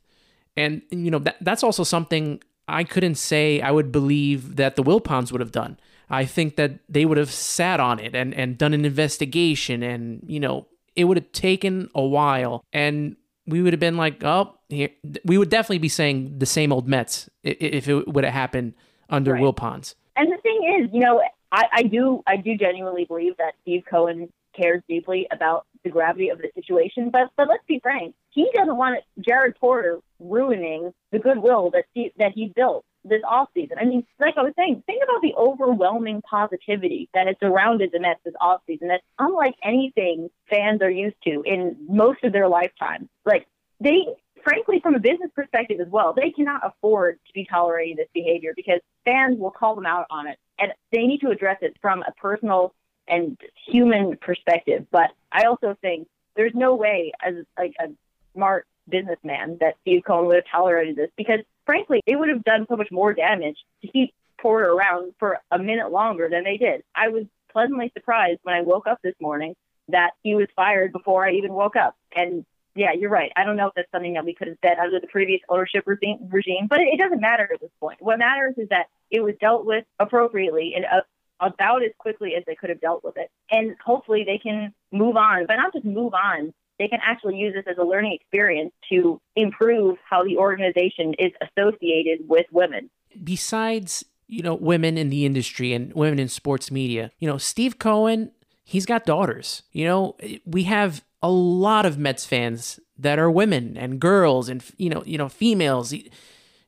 And 0.57 0.83
you 0.91 1.11
know 1.11 1.19
that, 1.19 1.37
that's 1.41 1.63
also 1.63 1.83
something 1.83 2.41
i 2.67 2.83
couldn't 2.83 3.17
say 3.17 3.61
i 3.61 3.71
would 3.71 3.93
believe 3.93 4.57
that 4.57 4.77
the 4.77 4.83
wilpons 4.83 5.31
would 5.31 5.41
have 5.41 5.53
done 5.53 5.79
I 6.15 6.25
think 6.25 6.57
that 6.57 6.79
they 6.89 7.05
would 7.05 7.19
have 7.19 7.31
sat 7.31 7.81
on 7.81 7.99
it 7.99 8.15
and, 8.15 8.35
and 8.35 8.57
done 8.57 8.75
an 8.75 8.85
investigation 8.85 9.83
and, 9.83 10.23
you 10.27 10.41
know, 10.41 10.67
it 10.97 11.05
would 11.05 11.17
have 11.17 11.33
taken 11.33 11.89
a 11.95 12.03
while 12.03 12.65
and 12.73 13.17
we 13.47 13.63
would 13.63 13.73
have 13.73 13.81
been 13.81 13.97
like, 13.97 14.23
oh, 14.25 14.55
here. 14.69 14.91
we 15.25 15.39
would 15.39 15.51
definitely 15.51 15.79
be 15.79 15.89
saying 15.89 16.39
the 16.39 16.47
same 16.47 16.73
old 16.73 16.89
Mets 16.89 17.29
if 17.43 17.89
it 17.89 18.09
would 18.09 18.25
have 18.25 18.33
happened 18.33 18.75
under 19.11 19.33
right. 19.33 19.43
Wilpons. 19.43 19.95
And 20.17 20.33
the 20.33 20.39
thing 20.39 20.81
is, 20.81 20.91
you 20.93 21.01
know, 21.01 21.21
I, 21.53 21.65
I 21.73 21.83
do 21.83 22.23
I 22.27 22.37
do 22.37 22.57
genuinely 22.57 23.05
believe 23.05 23.37
that 23.39 23.55
Steve 23.63 23.85
Cohen 23.89 24.33
cares 24.57 24.83
deeply 24.89 25.27
about 25.31 25.67
the 25.83 25.91
gravity 25.91 26.29
of 26.31 26.39
the 26.39 26.51
situation. 26.55 27.11
But 27.11 27.31
but 27.37 27.49
let's 27.49 27.65
be 27.67 27.81
frank, 27.81 28.15
he 28.31 28.51
doesn't 28.55 28.77
want 28.77 29.01
Jared 29.21 29.57
Porter 29.61 30.01
ruining 30.19 30.93
the 31.13 31.19
goodwill 31.19 31.71
that 31.71 31.85
he, 31.93 32.13
that 32.19 32.33
he 32.33 32.53
built 32.55 32.85
this 33.05 33.23
offseason. 33.23 33.73
I 33.79 33.85
mean, 33.85 34.07
like 34.19 34.35
I 34.37 34.43
was 34.43 34.53
saying, 34.57 34.83
think 34.87 35.03
about 35.03 35.23
the 35.23 35.35
overwhelming 35.37 36.23
positivity 36.23 37.09
that 37.15 37.27
has 37.27 37.37
surrounded 37.41 37.91
the 37.93 38.01
Mets 38.01 38.21
this 38.25 38.35
offseason. 38.41 38.89
That's 38.89 39.05
unlike 39.19 39.55
anything 39.63 40.31
fans 40.49 40.81
are 40.83 40.91
used 40.91 41.17
to 41.25 41.43
in 41.45 41.77
most 41.89 42.25
of 42.25 42.33
their 42.33 42.49
lifetime. 42.49 43.09
Like 43.25 43.47
they 43.81 44.07
frankly, 44.45 44.79
from 44.81 44.95
a 44.95 45.01
business 45.01 45.31
perspective 45.35 45.81
as 45.81 45.89
well, 45.89 46.13
they 46.13 46.31
cannot 46.31 46.61
afford 46.65 47.19
to 47.27 47.33
be 47.33 47.47
tolerating 47.51 47.97
this 47.97 48.09
behavior 48.15 48.53
because 48.55 48.81
fans 49.05 49.39
will 49.39 49.51
call 49.51 49.75
them 49.75 49.87
out 49.87 50.07
on 50.11 50.29
it. 50.29 50.39
And 50.59 50.73
they 50.93 51.07
need 51.07 51.21
to 51.23 51.31
address 51.31 51.59
it 51.63 51.77
from 51.81 52.05
a 52.07 52.13
personal 52.13 52.75
and 53.09 53.37
human 53.67 54.17
perspective. 54.19 54.87
But 54.91 55.11
I 55.33 55.45
also 55.45 55.77
think 55.81 56.07
there's 56.37 56.55
no 56.55 56.75
way, 56.75 57.13
as 57.23 57.35
like 57.59 57.75
a 57.81 57.89
smart 58.35 58.67
businessman, 58.89 59.59
that 59.61 59.75
Steve 59.81 60.03
Cohen 60.07 60.27
would 60.27 60.37
have 60.37 60.45
tolerated 60.51 60.97
this 60.97 61.11
because, 61.17 61.41
frankly, 61.67 62.01
it 62.07 62.17
would 62.17 62.29
have 62.29 62.45
done 62.45 62.67
so 62.69 62.77
much 62.77 62.89
more 62.91 63.13
damage 63.13 63.57
to 63.83 63.89
keep 63.89 64.15
Porter 64.41 64.71
around 64.71 65.15
for 65.19 65.39
a 65.51 65.59
minute 65.59 65.91
longer 65.91 66.29
than 66.31 66.45
they 66.45 66.57
did. 66.57 66.83
I 66.95 67.09
was 67.09 67.25
pleasantly 67.53 67.91
surprised 67.97 68.41
when 68.43 68.55
I 68.55 68.63
woke 68.63 68.87
up 68.87 68.99
this 69.03 69.15
morning 69.21 69.55
that 69.89 70.11
he 70.23 70.35
was 70.35 70.49
fired 70.57 70.93
before 70.93 71.27
I 71.27 71.33
even 71.33 71.53
woke 71.53 71.77
up. 71.77 71.97
And 72.15 72.45
yeah, 72.75 72.93
you're 72.93 73.11
right. 73.11 73.31
I 73.37 73.45
don't 73.45 73.57
know 73.57 73.69
if 73.69 73.75
that's 73.75 73.91
something 73.93 74.15
that 74.15 74.25
we 74.25 74.35
could 74.35 74.49
have 74.49 74.57
said 74.65 74.79
under 74.79 74.99
the 74.99 75.07
previous 75.07 75.41
ownership 75.49 75.85
regime, 75.87 76.67
but 76.69 76.81
it, 76.81 76.99
doesn't 76.99 77.21
matter 77.21 77.49
at 77.53 77.61
this 77.61 77.71
point. 77.79 77.99
What 78.01 78.19
matters 78.19 78.55
is 78.57 78.69
that 78.71 78.87
it 79.11 79.21
was 79.21 79.35
dealt 79.41 79.65
with 79.65 79.85
appropriately 80.01 80.75
and 80.75 80.85
uh, 80.85 81.03
about 81.41 81.85
as 81.85 81.93
quickly 81.99 82.35
as 82.37 82.43
they 82.47 82.57
could 82.57 82.71
have 82.71 82.81
dealt 82.81 83.05
with 83.05 83.17
it. 83.17 83.31
And 83.51 83.77
hopefully 83.85 84.25
they 84.27 84.39
can 84.39 84.75
move 84.91 85.17
on, 85.17 85.47
but 85.47 85.57
not 85.57 85.73
just 85.73 85.85
move 85.85 86.15
on. 86.15 86.53
They 86.79 86.89
can 86.89 86.99
actually 87.03 87.37
use 87.37 87.55
this 87.55 87.65
as 87.69 87.79
a 87.79 87.85
learning 87.85 88.19
experience 88.21 88.73
to 88.91 89.21
improve 89.37 89.97
how 90.09 90.25
the 90.25 90.37
organization 90.37 91.15
is 91.19 91.33
associated 91.41 92.29
with 92.29 92.47
women. 92.51 92.91
Besides, 93.23 94.05
you 94.27 94.43
know, 94.43 94.55
women 94.55 94.99
in 94.99 95.09
the 95.09 95.25
industry 95.25 95.73
and 95.73 95.93
women 95.95 96.19
in 96.19 96.29
sports 96.29 96.71
media, 96.71 97.11
you 97.19 97.29
know, 97.29 97.39
Steve 97.39 97.79
Cohen, 97.79 98.33
he's 98.65 98.87
got 98.87 99.07
daughters. 99.07 99.63
You 99.73 99.87
know, 99.87 100.17
we 100.45 100.65
have 100.65 101.05
a 101.23 101.31
lot 101.31 101.87
of 101.87 101.97
Mets 101.97 102.27
fans 102.27 102.81
that 102.99 103.19
are 103.19 103.31
women 103.31 103.77
and 103.77 104.01
girls 104.01 104.49
and 104.49 104.65
you 104.77 104.91
know, 104.91 105.03
you 105.07 105.19
know, 105.19 105.29
females. 105.29 105.95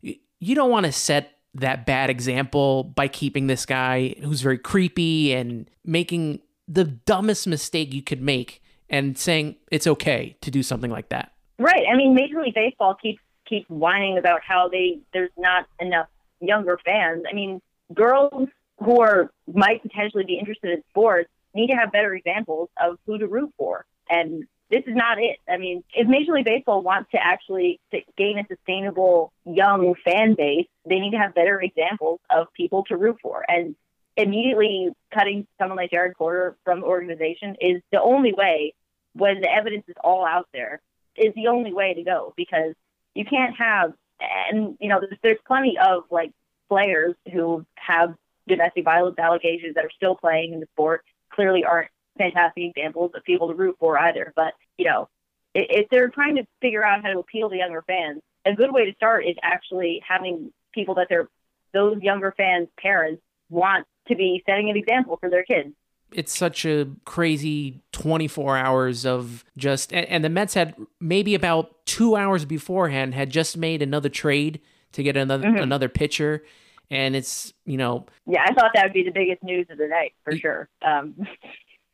You 0.02 0.54
don't 0.54 0.70
want 0.70 0.86
to 0.86 0.92
set 0.92 1.38
that 1.54 1.86
bad 1.86 2.10
example 2.10 2.84
by 2.84 3.08
keeping 3.08 3.46
this 3.46 3.66
guy 3.66 4.14
who's 4.22 4.40
very 4.40 4.58
creepy 4.58 5.32
and 5.32 5.68
making 5.84 6.40
the 6.68 6.84
dumbest 6.84 7.46
mistake 7.46 7.94
you 7.94 8.02
could 8.02 8.20
make 8.20 8.62
and 8.88 9.18
saying 9.18 9.56
it's 9.70 9.86
okay 9.86 10.36
to 10.40 10.50
do 10.50 10.62
something 10.62 10.90
like 10.90 11.08
that. 11.08 11.32
Right. 11.58 11.84
I 11.90 11.96
mean, 11.96 12.14
Major 12.14 12.42
League 12.42 12.54
Baseball 12.54 12.94
keeps 12.94 13.20
keeps 13.46 13.68
whining 13.68 14.18
about 14.18 14.40
how 14.42 14.68
they 14.68 14.98
there's 15.12 15.30
not 15.38 15.66
enough 15.80 16.08
younger 16.40 16.78
fans. 16.84 17.24
I 17.30 17.34
mean, 17.34 17.60
girls 17.94 18.48
who 18.78 19.00
are 19.00 19.30
might 19.52 19.82
potentially 19.82 20.24
be 20.24 20.38
interested 20.38 20.70
in 20.70 20.82
sports 20.90 21.30
need 21.54 21.68
to 21.68 21.74
have 21.74 21.92
better 21.92 22.14
examples 22.14 22.68
of 22.80 22.98
who 23.06 23.18
to 23.18 23.26
root 23.26 23.52
for. 23.56 23.86
And 24.10 24.44
this 24.70 24.82
is 24.86 24.94
not 24.94 25.18
it. 25.18 25.38
I 25.48 25.56
mean, 25.56 25.84
if 25.94 26.08
Major 26.08 26.32
League 26.32 26.44
Baseball 26.44 26.82
wants 26.82 27.10
to 27.12 27.18
actually 27.22 27.80
gain 28.16 28.38
a 28.38 28.46
sustainable 28.46 29.32
young 29.44 29.94
fan 30.04 30.34
base, 30.34 30.66
they 30.84 30.98
need 30.98 31.12
to 31.12 31.18
have 31.18 31.34
better 31.34 31.60
examples 31.60 32.20
of 32.30 32.52
people 32.52 32.84
to 32.84 32.96
root 32.96 33.18
for. 33.22 33.44
And 33.48 33.76
immediately 34.16 34.90
cutting 35.12 35.46
someone 35.58 35.76
like 35.76 35.90
Jared 35.90 36.16
Porter 36.16 36.56
from 36.64 36.80
the 36.80 36.86
organization 36.86 37.56
is 37.60 37.82
the 37.92 38.00
only 38.00 38.32
way 38.32 38.74
when 39.14 39.40
the 39.40 39.50
evidence 39.50 39.84
is 39.88 39.94
all 40.02 40.26
out 40.26 40.48
there 40.52 40.80
is 41.16 41.34
the 41.34 41.48
only 41.48 41.72
way 41.72 41.94
to 41.94 42.02
go 42.02 42.34
because 42.36 42.74
you 43.14 43.24
can't 43.24 43.56
have 43.56 43.92
and 44.20 44.76
you 44.80 44.88
know 44.88 45.00
there's, 45.00 45.18
there's 45.22 45.38
plenty 45.46 45.76
of 45.78 46.04
like 46.10 46.32
players 46.68 47.14
who 47.32 47.64
have 47.76 48.14
domestic 48.48 48.84
violence 48.84 49.18
allegations 49.18 49.74
that 49.74 49.84
are 49.84 49.90
still 49.94 50.14
playing 50.14 50.52
in 50.52 50.60
the 50.60 50.66
sport 50.74 51.02
clearly 51.30 51.64
aren't 51.64 51.88
fantastic 52.18 52.64
examples 52.64 53.10
of 53.14 53.22
people 53.24 53.48
to 53.48 53.54
root 53.54 53.76
for 53.78 53.98
either 53.98 54.32
but 54.36 54.54
you 54.78 54.84
know 54.84 55.08
if, 55.54 55.88
they're 55.90 56.10
trying 56.10 56.36
to 56.36 56.46
figure 56.60 56.84
out 56.84 57.02
how 57.02 57.10
to 57.10 57.18
appeal 57.18 57.48
to 57.48 57.56
younger 57.56 57.82
fans 57.86 58.20
a 58.44 58.54
good 58.54 58.72
way 58.72 58.86
to 58.86 58.94
start 58.94 59.26
is 59.26 59.36
actually 59.42 60.02
having 60.06 60.52
people 60.72 60.94
that 60.94 61.06
they're 61.08 61.28
those 61.72 62.00
younger 62.00 62.32
fans 62.36 62.68
parents 62.78 63.22
want 63.50 63.86
to 64.08 64.16
be 64.16 64.42
setting 64.46 64.70
an 64.70 64.76
example 64.76 65.16
for 65.20 65.30
their 65.30 65.44
kids. 65.44 65.70
It's 66.12 66.36
such 66.36 66.64
a 66.64 66.88
crazy 67.04 67.82
24 67.92 68.56
hours 68.56 69.04
of 69.04 69.44
just, 69.56 69.92
and, 69.92 70.06
and 70.06 70.24
the 70.24 70.28
Mets 70.28 70.54
had 70.54 70.76
maybe 71.00 71.34
about 71.34 71.84
two 71.84 72.16
hours 72.16 72.44
beforehand 72.44 73.14
had 73.14 73.30
just 73.30 73.56
made 73.56 73.82
another 73.82 74.08
trade 74.08 74.60
to 74.92 75.02
get 75.02 75.16
another 75.16 75.46
mm-hmm. 75.46 75.62
another 75.62 75.88
pitcher, 75.88 76.44
and 76.90 77.14
it's 77.14 77.52
you 77.64 77.76
know. 77.76 78.06
Yeah, 78.26 78.44
I 78.44 78.54
thought 78.54 78.70
that 78.74 78.84
would 78.84 78.92
be 78.92 79.02
the 79.02 79.10
biggest 79.10 79.42
news 79.42 79.66
of 79.68 79.78
the 79.78 79.88
night 79.88 80.14
for 80.24 80.36
sure. 80.36 80.68
Um, 80.80 81.14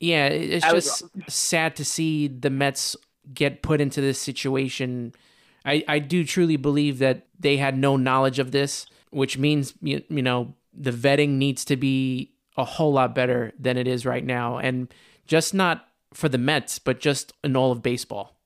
yeah, 0.00 0.26
it's 0.26 0.66
just 0.66 1.04
sad 1.28 1.76
to 1.76 1.84
see 1.84 2.28
the 2.28 2.50
Mets 2.50 2.96
get 3.32 3.62
put 3.62 3.80
into 3.80 4.00
this 4.00 4.20
situation. 4.20 5.14
I, 5.64 5.84
I 5.86 5.98
do 6.00 6.24
truly 6.24 6.56
believe 6.56 6.98
that 6.98 7.26
they 7.38 7.56
had 7.56 7.78
no 7.78 7.96
knowledge 7.96 8.38
of 8.38 8.50
this, 8.50 8.86
which 9.10 9.38
means 9.38 9.74
you, 9.80 10.02
you 10.08 10.22
know 10.22 10.54
the 10.72 10.90
vetting 10.90 11.30
needs 11.30 11.64
to 11.66 11.76
be 11.76 12.32
a 12.56 12.64
whole 12.64 12.92
lot 12.92 13.14
better 13.14 13.52
than 13.58 13.76
it 13.76 13.86
is 13.86 14.04
right 14.04 14.24
now. 14.24 14.58
And 14.58 14.92
just 15.26 15.54
not 15.54 15.88
for 16.12 16.28
the 16.28 16.38
Mets, 16.38 16.78
but 16.78 17.00
just 17.00 17.32
in 17.42 17.56
all 17.56 17.72
of 17.72 17.82
baseball. 17.82 18.36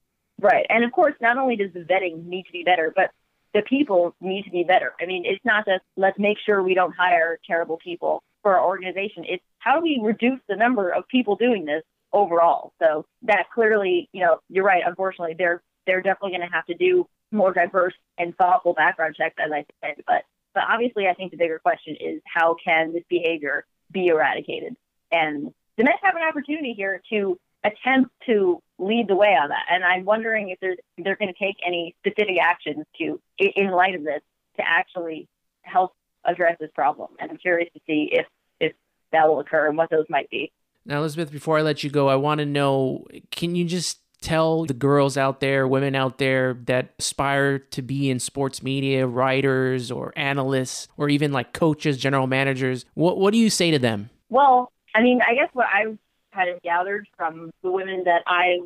Right. 0.40 0.66
And 0.68 0.84
of 0.84 0.92
course, 0.92 1.14
not 1.20 1.38
only 1.38 1.56
does 1.56 1.72
the 1.72 1.80
vetting 1.80 2.26
need 2.26 2.44
to 2.44 2.52
be 2.52 2.62
better, 2.62 2.92
but 2.94 3.10
the 3.54 3.62
people 3.62 4.14
need 4.20 4.44
to 4.44 4.50
be 4.50 4.64
better. 4.64 4.92
I 5.00 5.06
mean, 5.06 5.24
it's 5.24 5.44
not 5.44 5.64
just 5.64 5.82
let's 5.96 6.18
make 6.18 6.36
sure 6.44 6.62
we 6.62 6.74
don't 6.74 6.94
hire 6.94 7.38
terrible 7.46 7.78
people 7.78 8.22
for 8.42 8.56
our 8.56 8.64
organization. 8.64 9.24
It's 9.26 9.42
how 9.58 9.76
do 9.76 9.82
we 9.82 9.98
reduce 10.02 10.40
the 10.48 10.56
number 10.56 10.90
of 10.90 11.08
people 11.08 11.36
doing 11.36 11.64
this 11.64 11.82
overall? 12.12 12.72
So 12.80 13.06
that 13.22 13.46
clearly, 13.54 14.08
you 14.12 14.20
know, 14.20 14.40
you're 14.50 14.64
right. 14.64 14.82
Unfortunately, 14.86 15.34
they're 15.38 15.62
they're 15.86 16.02
definitely 16.02 16.36
going 16.36 16.48
to 16.48 16.54
have 16.54 16.66
to 16.66 16.74
do 16.74 17.06
more 17.32 17.52
diverse 17.52 17.94
and 18.18 18.36
thoughtful 18.36 18.74
background 18.74 19.16
checks, 19.16 19.36
as 19.38 19.50
I 19.50 19.64
said. 19.82 20.02
But 20.06 20.24
but 20.56 20.64
obviously, 20.70 21.06
I 21.06 21.12
think 21.12 21.32
the 21.32 21.36
bigger 21.36 21.58
question 21.58 21.96
is 22.00 22.22
how 22.24 22.56
can 22.64 22.94
this 22.94 23.02
behavior 23.10 23.66
be 23.92 24.06
eradicated? 24.06 24.74
And 25.12 25.52
the 25.76 25.84
Mets 25.84 25.98
have 26.02 26.16
an 26.16 26.22
opportunity 26.22 26.72
here 26.72 27.02
to 27.10 27.38
attempt 27.62 28.10
to 28.24 28.62
lead 28.78 29.06
the 29.06 29.16
way 29.16 29.36
on 29.40 29.50
that. 29.50 29.66
And 29.70 29.84
I'm 29.84 30.06
wondering 30.06 30.48
if 30.48 30.58
they're 30.60 31.16
going 31.16 31.32
to 31.32 31.38
take 31.38 31.56
any 31.64 31.94
specific 32.00 32.38
actions 32.40 32.86
to, 32.96 33.20
in 33.38 33.70
light 33.70 33.94
of 33.96 34.02
this, 34.02 34.22
to 34.56 34.62
actually 34.66 35.28
help 35.60 35.92
address 36.24 36.56
this 36.58 36.70
problem. 36.74 37.10
And 37.20 37.30
I'm 37.30 37.36
curious 37.36 37.70
to 37.74 37.80
see 37.86 38.08
if, 38.10 38.26
if 38.58 38.72
that 39.12 39.28
will 39.28 39.40
occur 39.40 39.68
and 39.68 39.76
what 39.76 39.90
those 39.90 40.06
might 40.08 40.30
be. 40.30 40.52
Now, 40.86 41.00
Elizabeth, 41.00 41.30
before 41.30 41.58
I 41.58 41.62
let 41.62 41.84
you 41.84 41.90
go, 41.90 42.08
I 42.08 42.16
want 42.16 42.38
to 42.38 42.46
know 42.46 43.04
can 43.30 43.54
you 43.54 43.66
just 43.66 44.00
tell 44.20 44.64
the 44.64 44.74
girls 44.74 45.16
out 45.16 45.40
there, 45.40 45.68
women 45.68 45.94
out 45.94 46.18
there 46.18 46.55
that 46.64 46.94
aspire 46.98 47.59
to 47.59 47.83
be 47.83 48.11
in 48.11 48.18
sports 48.18 48.62
media, 48.62 49.07
writers 49.07 49.90
or 49.90 50.12
analysts, 50.16 50.88
or 50.96 51.09
even 51.09 51.33
like 51.33 51.52
coaches, 51.52 51.96
general 51.98 52.26
managers, 52.26 52.85
what, 52.94 53.18
what 53.18 53.33
do 53.33 53.38
you 53.38 53.50
say 53.50 53.70
to 53.70 53.79
them? 53.79 54.11
Well, 54.29 54.72
I 54.94 55.02
mean, 55.02 55.20
I 55.26 55.35
guess 55.35 55.50
what 55.52 55.66
I've 55.72 55.98
kind 56.35 56.50
of 56.50 56.62
gathered 56.62 57.07
from 57.16 57.50
the 57.62 57.70
women 57.70 58.05
that 58.05 58.22
I 58.26 58.59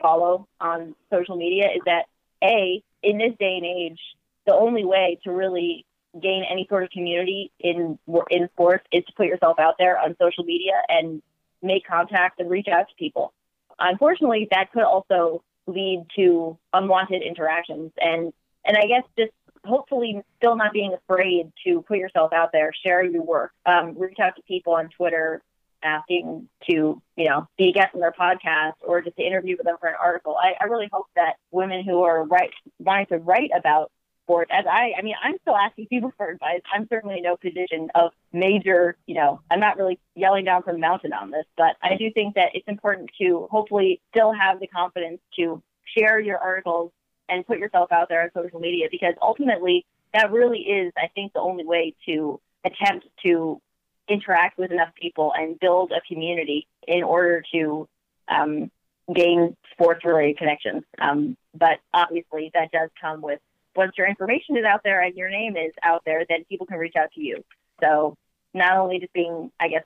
follow 0.00 0.48
on 0.60 0.94
social 1.10 1.36
media 1.36 1.66
is 1.74 1.82
that 1.86 2.06
A, 2.42 2.82
in 3.02 3.18
this 3.18 3.32
day 3.38 3.56
and 3.56 3.64
age, 3.64 4.00
the 4.46 4.54
only 4.54 4.84
way 4.84 5.18
to 5.24 5.30
really 5.30 5.86
gain 6.20 6.44
any 6.48 6.66
sort 6.68 6.84
of 6.84 6.90
community 6.90 7.50
in 7.58 7.98
in 8.30 8.48
sports 8.52 8.84
is 8.92 9.04
to 9.04 9.12
put 9.16 9.26
yourself 9.26 9.58
out 9.58 9.74
there 9.78 9.98
on 9.98 10.16
social 10.20 10.44
media 10.44 10.74
and 10.88 11.22
make 11.62 11.86
contact 11.86 12.38
and 12.40 12.50
reach 12.50 12.68
out 12.68 12.88
to 12.88 12.94
people. 12.96 13.32
Unfortunately, 13.78 14.48
that 14.50 14.72
could 14.72 14.84
also 14.84 15.42
lead 15.66 16.04
to 16.16 16.58
unwanted 16.72 17.22
interactions 17.22 17.92
and 17.98 18.32
and 18.66 18.76
I 18.76 18.86
guess 18.86 19.02
just 19.18 19.32
hopefully 19.64 20.22
still 20.36 20.56
not 20.56 20.72
being 20.72 20.94
afraid 20.94 21.52
to 21.66 21.82
put 21.82 21.98
yourself 21.98 22.32
out 22.32 22.50
there, 22.52 22.72
share 22.84 23.04
your 23.04 23.22
work, 23.22 23.52
um, 23.66 23.98
reach 23.98 24.18
out 24.18 24.36
to 24.36 24.42
people 24.42 24.74
on 24.74 24.88
Twitter, 24.88 25.42
asking 25.82 26.48
to, 26.68 27.00
you 27.16 27.28
know, 27.28 27.46
be 27.58 27.68
a 27.68 27.72
guest 27.72 27.94
on 27.94 28.00
their 28.00 28.12
podcast 28.12 28.74
or 28.82 29.02
just 29.02 29.16
to 29.16 29.22
interview 29.22 29.56
with 29.56 29.66
them 29.66 29.76
for 29.78 29.88
an 29.88 29.96
article. 30.02 30.36
I, 30.40 30.54
I 30.60 30.64
really 30.64 30.88
hope 30.92 31.06
that 31.16 31.34
women 31.50 31.84
who 31.84 32.02
are 32.02 32.24
right 32.24 32.50
wanting 32.78 33.06
to 33.06 33.18
write 33.18 33.50
about 33.56 33.90
sports, 34.24 34.50
as 34.52 34.64
I, 34.68 34.92
I 34.98 35.02
mean, 35.02 35.14
I'm 35.22 35.36
still 35.42 35.56
asking 35.56 35.86
people 35.86 36.12
for 36.16 36.28
advice. 36.28 36.60
I'm 36.72 36.88
certainly 36.88 37.18
in 37.18 37.22
no 37.22 37.36
position 37.36 37.90
of 37.94 38.12
major, 38.32 38.96
you 39.06 39.14
know, 39.14 39.40
I'm 39.50 39.60
not 39.60 39.76
really 39.76 39.98
yelling 40.14 40.44
down 40.44 40.62
from 40.62 40.74
the 40.74 40.80
mountain 40.80 41.12
on 41.12 41.30
this, 41.30 41.44
but 41.56 41.76
I 41.82 41.96
do 41.96 42.10
think 42.12 42.34
that 42.34 42.50
it's 42.54 42.66
important 42.66 43.10
to 43.20 43.48
hopefully 43.50 44.00
still 44.10 44.32
have 44.32 44.60
the 44.60 44.66
confidence 44.66 45.20
to 45.36 45.62
share 45.96 46.18
your 46.18 46.38
articles 46.38 46.90
and 47.28 47.46
put 47.46 47.58
yourself 47.58 47.92
out 47.92 48.08
there 48.08 48.22
on 48.22 48.30
social 48.34 48.60
media 48.60 48.88
because 48.90 49.14
ultimately 49.22 49.86
that 50.12 50.32
really 50.32 50.60
is, 50.60 50.92
I 50.96 51.08
think, 51.14 51.32
the 51.32 51.40
only 51.40 51.64
way 51.64 51.94
to 52.06 52.40
attempt 52.64 53.06
to 53.24 53.60
interact 54.08 54.58
with 54.58 54.70
enough 54.70 54.94
people 55.00 55.32
and 55.36 55.58
build 55.58 55.92
a 55.92 56.00
community 56.12 56.66
in 56.86 57.02
order 57.02 57.42
to 57.52 57.88
um, 58.28 58.70
gain 59.12 59.56
sports 59.72 60.04
related 60.04 60.38
connections. 60.38 60.84
Um, 61.00 61.36
but 61.54 61.78
obviously, 61.92 62.50
that 62.54 62.70
does 62.70 62.90
come 63.00 63.20
with 63.20 63.40
once 63.76 63.92
your 63.96 64.06
information 64.06 64.56
is 64.56 64.64
out 64.64 64.82
there 64.84 65.00
and 65.00 65.16
your 65.16 65.30
name 65.30 65.56
is 65.56 65.72
out 65.82 66.02
there, 66.04 66.24
then 66.28 66.44
people 66.44 66.66
can 66.66 66.78
reach 66.78 66.96
out 66.96 67.12
to 67.12 67.20
you. 67.20 67.44
So 67.82 68.16
not 68.52 68.76
only 68.76 69.00
just 69.00 69.12
being, 69.12 69.50
I 69.58 69.68
guess, 69.68 69.84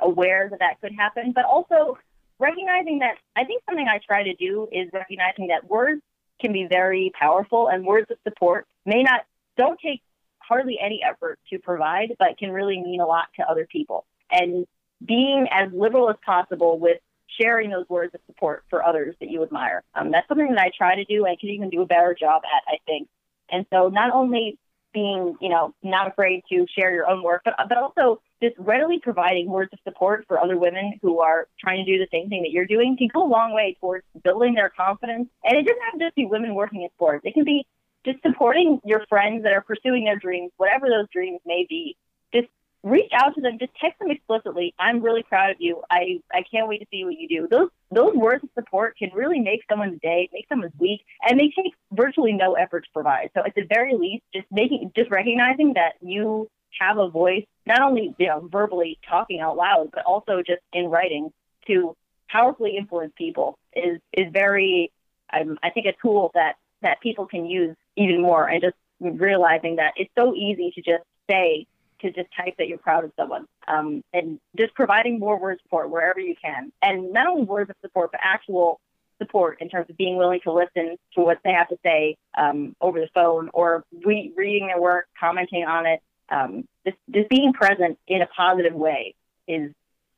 aware 0.00 0.48
that 0.50 0.60
that 0.60 0.80
could 0.80 0.92
happen, 0.92 1.32
but 1.32 1.44
also 1.44 1.98
recognizing 2.38 3.00
that 3.00 3.16
I 3.36 3.44
think 3.44 3.62
something 3.66 3.86
I 3.86 3.98
try 4.06 4.22
to 4.22 4.34
do 4.34 4.68
is 4.72 4.88
recognizing 4.92 5.48
that 5.48 5.68
words 5.68 6.02
can 6.40 6.52
be 6.52 6.66
very 6.68 7.12
powerful 7.18 7.68
and 7.68 7.84
words 7.84 8.10
of 8.10 8.16
support 8.24 8.66
may 8.86 9.02
not 9.02 9.22
don't 9.56 9.78
take 9.80 10.02
hardly 10.38 10.78
any 10.80 11.02
effort 11.02 11.38
to 11.50 11.58
provide, 11.58 12.14
but 12.18 12.38
can 12.38 12.50
really 12.50 12.80
mean 12.80 13.00
a 13.00 13.06
lot 13.06 13.26
to 13.36 13.42
other 13.42 13.66
people. 13.66 14.06
And 14.30 14.66
being 15.04 15.46
as 15.50 15.70
liberal 15.72 16.08
as 16.10 16.16
possible 16.24 16.78
with 16.78 16.98
sharing 17.40 17.70
those 17.70 17.88
words 17.88 18.14
of 18.14 18.20
support 18.26 18.64
for 18.70 18.84
others 18.84 19.14
that 19.20 19.30
you 19.30 19.42
admire. 19.42 19.82
Um, 19.94 20.10
that's 20.10 20.26
something 20.28 20.48
that 20.48 20.60
I 20.60 20.70
try 20.76 20.96
to 20.96 21.04
do. 21.04 21.26
I 21.26 21.36
can 21.36 21.50
even 21.50 21.70
do 21.70 21.82
a 21.82 21.86
better 21.86 22.16
job 22.18 22.42
at, 22.44 22.62
I 22.66 22.78
think. 22.86 23.08
And 23.50 23.66
so 23.72 23.88
not 23.88 24.12
only 24.12 24.58
being, 24.92 25.36
you 25.40 25.48
know, 25.48 25.74
not 25.82 26.08
afraid 26.08 26.42
to 26.50 26.66
share 26.76 26.92
your 26.92 27.08
own 27.08 27.22
work, 27.22 27.42
but, 27.44 27.54
but 27.68 27.76
also 27.76 28.20
just 28.42 28.56
readily 28.58 28.98
providing 29.02 29.48
words 29.48 29.70
of 29.72 29.78
support 29.84 30.24
for 30.26 30.40
other 30.40 30.56
women 30.56 30.98
who 31.02 31.20
are 31.20 31.48
trying 31.60 31.84
to 31.84 31.92
do 31.92 31.98
the 31.98 32.08
same 32.12 32.28
thing 32.28 32.42
that 32.42 32.50
you're 32.50 32.66
doing 32.66 32.96
can 32.96 33.08
go 33.12 33.26
a 33.26 33.28
long 33.28 33.54
way 33.54 33.76
towards 33.80 34.04
building 34.24 34.54
their 34.54 34.70
confidence. 34.70 35.28
And 35.44 35.58
it 35.58 35.64
doesn't 35.66 35.82
have 35.82 35.98
to 35.98 36.06
just 36.06 36.16
be 36.16 36.26
women 36.26 36.54
working 36.54 36.82
in 36.82 36.88
sports. 36.94 37.22
It 37.24 37.34
can 37.34 37.44
be 37.44 37.66
just 38.04 38.22
supporting 38.22 38.80
your 38.84 39.04
friends 39.08 39.42
that 39.42 39.52
are 39.52 39.60
pursuing 39.60 40.04
their 40.04 40.16
dreams, 40.16 40.52
whatever 40.56 40.86
those 40.88 41.06
dreams 41.12 41.40
may 41.44 41.66
be. 41.68 41.96
Just 42.32 42.48
reach 42.82 43.10
out 43.12 43.34
to 43.34 43.40
them, 43.40 43.58
just 43.58 43.72
text 43.80 43.98
them 43.98 44.10
explicitly. 44.10 44.74
I'm 44.78 45.02
really 45.02 45.22
proud 45.22 45.50
of 45.50 45.56
you. 45.58 45.82
I, 45.90 46.20
I 46.32 46.42
can't 46.50 46.68
wait 46.68 46.78
to 46.78 46.86
see 46.90 47.04
what 47.04 47.18
you 47.18 47.28
do. 47.28 47.48
Those 47.50 47.70
those 47.90 48.14
words 48.14 48.44
of 48.44 48.50
support 48.54 48.96
can 48.98 49.10
really 49.14 49.40
make 49.40 49.60
someone's 49.68 50.00
day, 50.00 50.28
make 50.32 50.46
someone's 50.48 50.74
week, 50.78 51.00
and 51.22 51.40
they 51.40 51.52
take 51.56 51.72
virtually 51.92 52.32
no 52.32 52.54
effort 52.54 52.84
to 52.84 52.90
provide. 52.92 53.30
So 53.34 53.42
at 53.44 53.54
the 53.54 53.62
very 53.68 53.96
least, 53.96 54.24
just 54.34 54.46
making 54.50 54.92
just 54.94 55.10
recognizing 55.10 55.74
that 55.74 55.94
you 56.00 56.48
have 56.78 56.98
a 56.98 57.08
voice, 57.08 57.44
not 57.66 57.80
only 57.80 58.14
you 58.18 58.26
know 58.26 58.48
verbally 58.50 58.98
talking 59.08 59.40
out 59.40 59.56
loud, 59.56 59.90
but 59.92 60.04
also 60.04 60.42
just 60.46 60.62
in 60.72 60.86
writing 60.86 61.30
to 61.66 61.96
powerfully 62.28 62.76
influence 62.76 63.12
people 63.16 63.58
is 63.74 63.98
is 64.12 64.26
very 64.32 64.92
um, 65.32 65.58
I 65.62 65.70
think 65.70 65.86
a 65.86 65.94
tool 66.00 66.30
that 66.34 66.54
that 66.82 67.00
people 67.00 67.26
can 67.26 67.46
use 67.46 67.74
even 67.96 68.22
more 68.22 68.46
and 68.48 68.62
just 68.62 68.76
realizing 69.00 69.76
that 69.76 69.94
it's 69.96 70.10
so 70.16 70.34
easy 70.34 70.72
to 70.74 70.82
just 70.82 71.04
say 71.30 71.66
to 72.00 72.10
just 72.10 72.28
type 72.36 72.54
that 72.58 72.68
you're 72.68 72.78
proud 72.78 73.04
of 73.04 73.12
someone 73.16 73.46
um, 73.66 74.02
and 74.12 74.38
just 74.56 74.74
providing 74.74 75.18
more 75.18 75.38
word 75.38 75.58
support 75.62 75.90
wherever 75.90 76.20
you 76.20 76.34
can. 76.40 76.72
And 76.82 77.12
not 77.12 77.26
only 77.26 77.44
words 77.44 77.70
of 77.70 77.76
support 77.82 78.10
but 78.12 78.20
actual 78.22 78.80
support 79.18 79.60
in 79.60 79.68
terms 79.68 79.90
of 79.90 79.96
being 79.96 80.16
willing 80.16 80.40
to 80.44 80.52
listen 80.52 80.96
to 81.14 81.20
what 81.20 81.38
they 81.44 81.52
have 81.52 81.68
to 81.68 81.76
say 81.84 82.16
um, 82.36 82.74
over 82.80 83.00
the 83.00 83.08
phone 83.14 83.50
or 83.52 83.84
re- 84.04 84.32
reading 84.36 84.68
their 84.68 84.80
work 84.80 85.06
commenting 85.18 85.64
on 85.64 85.86
it. 85.86 86.00
Um, 86.30 86.64
just, 86.86 86.98
just 87.10 87.28
being 87.30 87.52
present 87.52 87.98
in 88.06 88.22
a 88.22 88.26
positive 88.26 88.74
way 88.74 89.14
is 89.46 89.72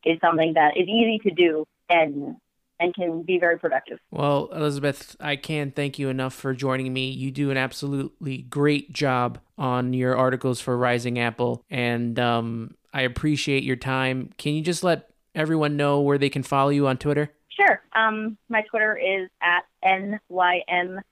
is 0.05 0.19
something 0.21 0.55
that 0.55 0.77
is 0.77 0.89
easy 0.89 1.19
to 1.23 1.31
do 1.31 1.67
and 1.89 2.37
and 2.81 2.95
can 2.95 3.23
be 3.23 3.39
very 3.39 3.59
productive. 3.59 4.01
Well, 4.11 4.49
Elizabeth, 4.53 5.15
I 5.21 5.37
can't 5.37 5.77
thank 5.77 5.99
you 5.99 6.09
enough 6.09 6.35
for 6.35 6.55
joining 6.55 6.93
me. 6.93 7.11
You 7.11 7.31
do 7.31 7.51
an 7.51 7.57
absolutely 7.57 8.39
great 8.39 8.93
job 8.93 9.39
on 9.59 9.93
your 9.93 10.17
articles 10.17 10.61
for 10.61 10.77
Rising 10.77 11.19
Apple, 11.19 11.63
and 11.71 12.19
um, 12.19 12.75
I 12.93 13.03
appreciate 13.03 13.63
your 13.63 13.77
time. 13.77 14.31
Can 14.39 14.55
you 14.55 14.63
just 14.63 14.83
let 14.83 15.11
everyone 15.35 15.77
know 15.77 16.01
where 16.01 16.19
they 16.19 16.31
can 16.31 16.43
follow 16.43 16.71
you 16.71 16.87
on 16.87 16.97
Twitter? 16.97 17.31
Sure. 17.49 17.83
Um, 17.95 18.39
my 18.49 18.63
Twitter 18.63 18.97
is 18.97 19.29
at 19.43 19.65
nymfan97. 19.85 21.03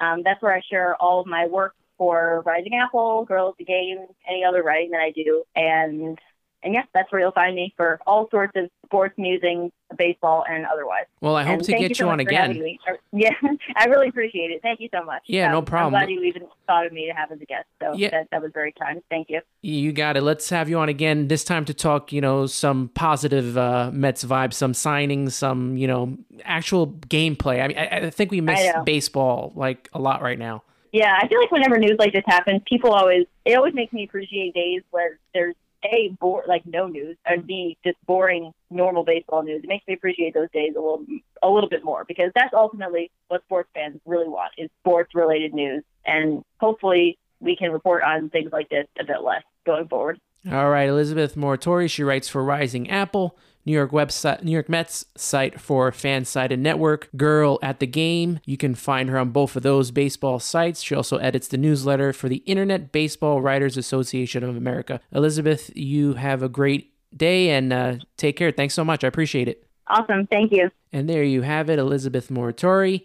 Um, 0.00 0.22
that's 0.22 0.40
where 0.40 0.54
I 0.54 0.60
share 0.70 0.94
all 0.96 1.20
of 1.20 1.26
my 1.26 1.46
work 1.46 1.74
for 1.98 2.42
Rising 2.46 2.74
Apple, 2.74 3.24
Girls 3.24 3.56
the 3.58 3.64
Game, 3.64 4.06
any 4.28 4.44
other 4.44 4.62
writing 4.62 4.92
that 4.92 5.00
I 5.00 5.10
do, 5.10 5.42
and 5.54 6.18
and 6.62 6.74
yes, 6.74 6.86
that's 6.94 7.10
where 7.10 7.20
you'll 7.20 7.32
find 7.32 7.54
me 7.56 7.74
for 7.76 8.00
all 8.06 8.28
sorts 8.30 8.52
of 8.56 8.70
sports 8.86 9.14
musings, 9.18 9.72
baseball, 9.96 10.44
and 10.48 10.64
otherwise. 10.66 11.04
Well, 11.20 11.34
I 11.34 11.42
hope 11.42 11.56
and 11.56 11.64
to 11.64 11.72
get 11.72 11.98
you, 11.98 12.06
you 12.06 12.10
on 12.10 12.20
again. 12.20 12.78
Yeah, 13.12 13.30
I 13.76 13.86
really 13.86 14.08
appreciate 14.08 14.50
it. 14.50 14.62
Thank 14.62 14.80
you 14.80 14.88
so 14.94 15.04
much. 15.04 15.22
Yeah, 15.26 15.46
um, 15.46 15.52
no 15.52 15.62
problem. 15.62 15.94
I'm 15.94 16.06
glad 16.06 16.10
you 16.10 16.22
even 16.22 16.46
thought 16.66 16.86
of 16.86 16.92
me 16.92 17.06
to 17.06 17.12
have 17.12 17.32
as 17.32 17.40
a 17.40 17.44
guest. 17.44 17.66
So 17.82 17.94
yeah. 17.94 18.10
that, 18.10 18.28
that 18.30 18.42
was 18.42 18.52
very 18.52 18.72
kind. 18.72 19.02
Thank 19.10 19.30
you. 19.30 19.40
You 19.62 19.92
got 19.92 20.16
it. 20.16 20.22
Let's 20.22 20.48
have 20.50 20.68
you 20.68 20.78
on 20.78 20.88
again 20.88 21.28
this 21.28 21.44
time 21.44 21.64
to 21.64 21.74
talk, 21.74 22.12
you 22.12 22.20
know, 22.20 22.46
some 22.46 22.90
positive 22.94 23.56
uh, 23.56 23.90
Mets 23.92 24.24
vibes, 24.24 24.54
some 24.54 24.72
signings, 24.72 25.32
some, 25.32 25.76
you 25.76 25.86
know, 25.86 26.16
actual 26.44 26.88
gameplay. 26.88 27.62
I 27.62 27.68
mean, 27.68 27.78
I, 27.78 28.06
I 28.06 28.10
think 28.10 28.30
we 28.30 28.40
miss 28.40 28.60
baseball 28.84 29.52
like 29.56 29.88
a 29.92 29.98
lot 29.98 30.22
right 30.22 30.38
now. 30.38 30.62
Yeah, 30.92 31.18
I 31.18 31.26
feel 31.26 31.40
like 31.40 31.50
whenever 31.50 31.78
news 31.78 31.96
like 31.98 32.12
this 32.12 32.24
happens, 32.26 32.60
people 32.66 32.90
always 32.90 33.24
it 33.46 33.54
always 33.54 33.72
makes 33.72 33.94
me 33.94 34.04
appreciate 34.04 34.54
days 34.54 34.82
where 34.90 35.18
there's 35.32 35.54
a 35.84 36.16
bore 36.20 36.44
like 36.46 36.64
no 36.66 36.86
news 36.86 37.16
and 37.26 37.46
b 37.46 37.76
just 37.84 37.96
boring 38.06 38.52
normal 38.70 39.04
baseball 39.04 39.42
news. 39.42 39.62
It 39.64 39.68
makes 39.68 39.86
me 39.86 39.94
appreciate 39.94 40.34
those 40.34 40.50
days 40.52 40.72
a 40.76 40.80
little 40.80 41.04
a 41.42 41.48
little 41.48 41.68
bit 41.68 41.84
more 41.84 42.04
because 42.06 42.30
that's 42.34 42.54
ultimately 42.54 43.10
what 43.28 43.42
sports 43.44 43.68
fans 43.74 44.00
really 44.06 44.28
want 44.28 44.52
is 44.58 44.70
sports 44.80 45.14
related 45.14 45.54
news, 45.54 45.82
and 46.06 46.44
hopefully 46.60 47.18
we 47.40 47.56
can 47.56 47.72
report 47.72 48.02
on 48.02 48.30
things 48.30 48.52
like 48.52 48.68
this 48.68 48.86
a 49.00 49.04
bit 49.04 49.22
less 49.22 49.42
going 49.66 49.88
forward. 49.88 50.20
All 50.50 50.70
right, 50.70 50.88
Elizabeth 50.88 51.36
Muratori. 51.36 51.88
She 51.88 52.02
writes 52.02 52.28
for 52.28 52.42
Rising 52.42 52.90
Apple. 52.90 53.36
New 53.64 53.72
York 53.72 53.92
website, 53.92 54.42
New 54.42 54.50
York 54.50 54.68
Mets 54.68 55.04
site 55.16 55.60
for 55.60 55.90
fan 55.92 56.22
FanSided 56.22 56.58
Network, 56.58 57.08
Girl 57.16 57.58
at 57.62 57.78
the 57.80 57.86
Game. 57.86 58.40
You 58.44 58.56
can 58.56 58.74
find 58.74 59.08
her 59.08 59.18
on 59.18 59.30
both 59.30 59.56
of 59.56 59.62
those 59.62 59.90
baseball 59.90 60.38
sites. 60.38 60.82
She 60.82 60.94
also 60.94 61.16
edits 61.18 61.48
the 61.48 61.56
newsletter 61.56 62.12
for 62.12 62.28
the 62.28 62.38
Internet 62.38 62.92
Baseball 62.92 63.40
Writers 63.40 63.76
Association 63.76 64.42
of 64.42 64.56
America. 64.56 65.00
Elizabeth, 65.12 65.70
you 65.76 66.14
have 66.14 66.42
a 66.42 66.48
great 66.48 66.92
day 67.16 67.50
and 67.50 67.72
uh, 67.72 67.96
take 68.16 68.36
care. 68.36 68.50
Thanks 68.50 68.74
so 68.74 68.84
much. 68.84 69.04
I 69.04 69.08
appreciate 69.08 69.48
it. 69.48 69.66
Awesome. 69.86 70.26
Thank 70.26 70.52
you. 70.52 70.70
And 70.92 71.08
there 71.08 71.24
you 71.24 71.42
have 71.42 71.70
it, 71.70 71.78
Elizabeth 71.78 72.28
Muratori. 72.28 73.04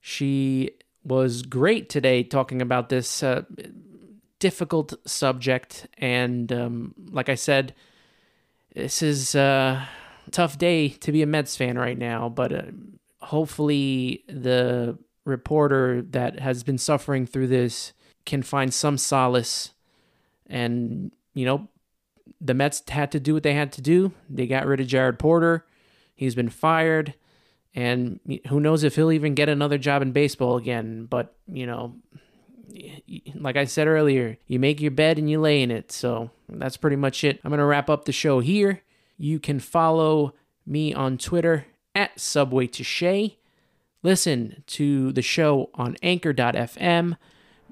She 0.00 0.70
was 1.04 1.42
great 1.42 1.88
today 1.88 2.22
talking 2.22 2.62
about 2.62 2.88
this 2.88 3.22
uh, 3.22 3.42
difficult 4.38 4.94
subject. 5.06 5.86
And 5.98 6.52
um, 6.52 6.94
like 7.10 7.28
I 7.28 7.34
said, 7.34 7.74
this 8.74 9.02
is 9.02 9.34
a 9.34 9.88
tough 10.30 10.58
day 10.58 10.88
to 10.88 11.12
be 11.12 11.22
a 11.22 11.26
Mets 11.26 11.56
fan 11.56 11.78
right 11.78 11.98
now, 11.98 12.28
but 12.28 12.52
uh, 12.52 12.62
hopefully 13.20 14.24
the 14.28 14.98
reporter 15.24 16.02
that 16.02 16.40
has 16.40 16.62
been 16.62 16.78
suffering 16.78 17.26
through 17.26 17.48
this 17.48 17.92
can 18.24 18.42
find 18.42 18.72
some 18.72 18.98
solace. 18.98 19.72
And, 20.46 21.12
you 21.34 21.44
know, 21.44 21.68
the 22.40 22.54
Mets 22.54 22.82
had 22.88 23.12
to 23.12 23.20
do 23.20 23.34
what 23.34 23.42
they 23.42 23.54
had 23.54 23.72
to 23.72 23.82
do. 23.82 24.12
They 24.28 24.46
got 24.46 24.66
rid 24.66 24.80
of 24.80 24.86
Jared 24.86 25.18
Porter. 25.18 25.66
He's 26.14 26.34
been 26.34 26.48
fired. 26.48 27.14
And 27.74 28.18
who 28.48 28.60
knows 28.60 28.82
if 28.82 28.96
he'll 28.96 29.12
even 29.12 29.34
get 29.34 29.48
another 29.48 29.78
job 29.78 30.02
in 30.02 30.12
baseball 30.12 30.56
again. 30.56 31.06
But, 31.06 31.36
you 31.46 31.66
know, 31.66 31.96
like 33.34 33.56
I 33.56 33.64
said 33.64 33.86
earlier, 33.86 34.38
you 34.46 34.58
make 34.58 34.80
your 34.80 34.90
bed 34.90 35.18
and 35.18 35.30
you 35.30 35.40
lay 35.40 35.62
in 35.62 35.70
it. 35.70 35.92
So 35.92 36.30
that's 36.48 36.76
pretty 36.76 36.96
much 36.96 37.24
it. 37.24 37.40
I'm 37.44 37.50
going 37.50 37.58
to 37.58 37.64
wrap 37.64 37.90
up 37.90 38.04
the 38.04 38.12
show 38.12 38.40
here. 38.40 38.82
You 39.16 39.38
can 39.38 39.60
follow 39.60 40.34
me 40.66 40.94
on 40.94 41.18
Twitter 41.18 41.66
at 41.94 42.18
Subway 42.18 42.66
to 42.68 42.84
Shea. 42.84 43.38
Listen 44.02 44.62
to 44.68 45.12
the 45.12 45.22
show 45.22 45.70
on 45.74 45.96
anchor.fm, 46.02 47.16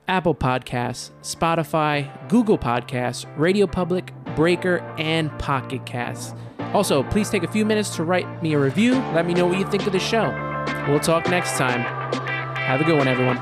Apple 0.06 0.34
Podcasts, 0.34 1.10
Spotify, 1.22 2.28
Google 2.28 2.58
Podcasts, 2.58 3.26
Radio 3.38 3.66
Public, 3.66 4.12
Breaker, 4.36 4.78
and 4.98 5.36
Pocket 5.38 5.86
Casts. 5.86 6.34
Also, 6.74 7.02
please 7.04 7.30
take 7.30 7.44
a 7.44 7.48
few 7.50 7.64
minutes 7.64 7.96
to 7.96 8.04
write 8.04 8.42
me 8.42 8.52
a 8.52 8.58
review. 8.58 8.94
Let 9.14 9.26
me 9.26 9.32
know 9.32 9.46
what 9.46 9.58
you 9.58 9.66
think 9.66 9.86
of 9.86 9.92
the 9.92 9.98
show. 9.98 10.30
We'll 10.86 11.00
talk 11.00 11.28
next 11.30 11.56
time. 11.56 11.80
Have 12.56 12.82
a 12.82 12.84
good 12.84 12.98
one, 12.98 13.08
everyone. 13.08 13.38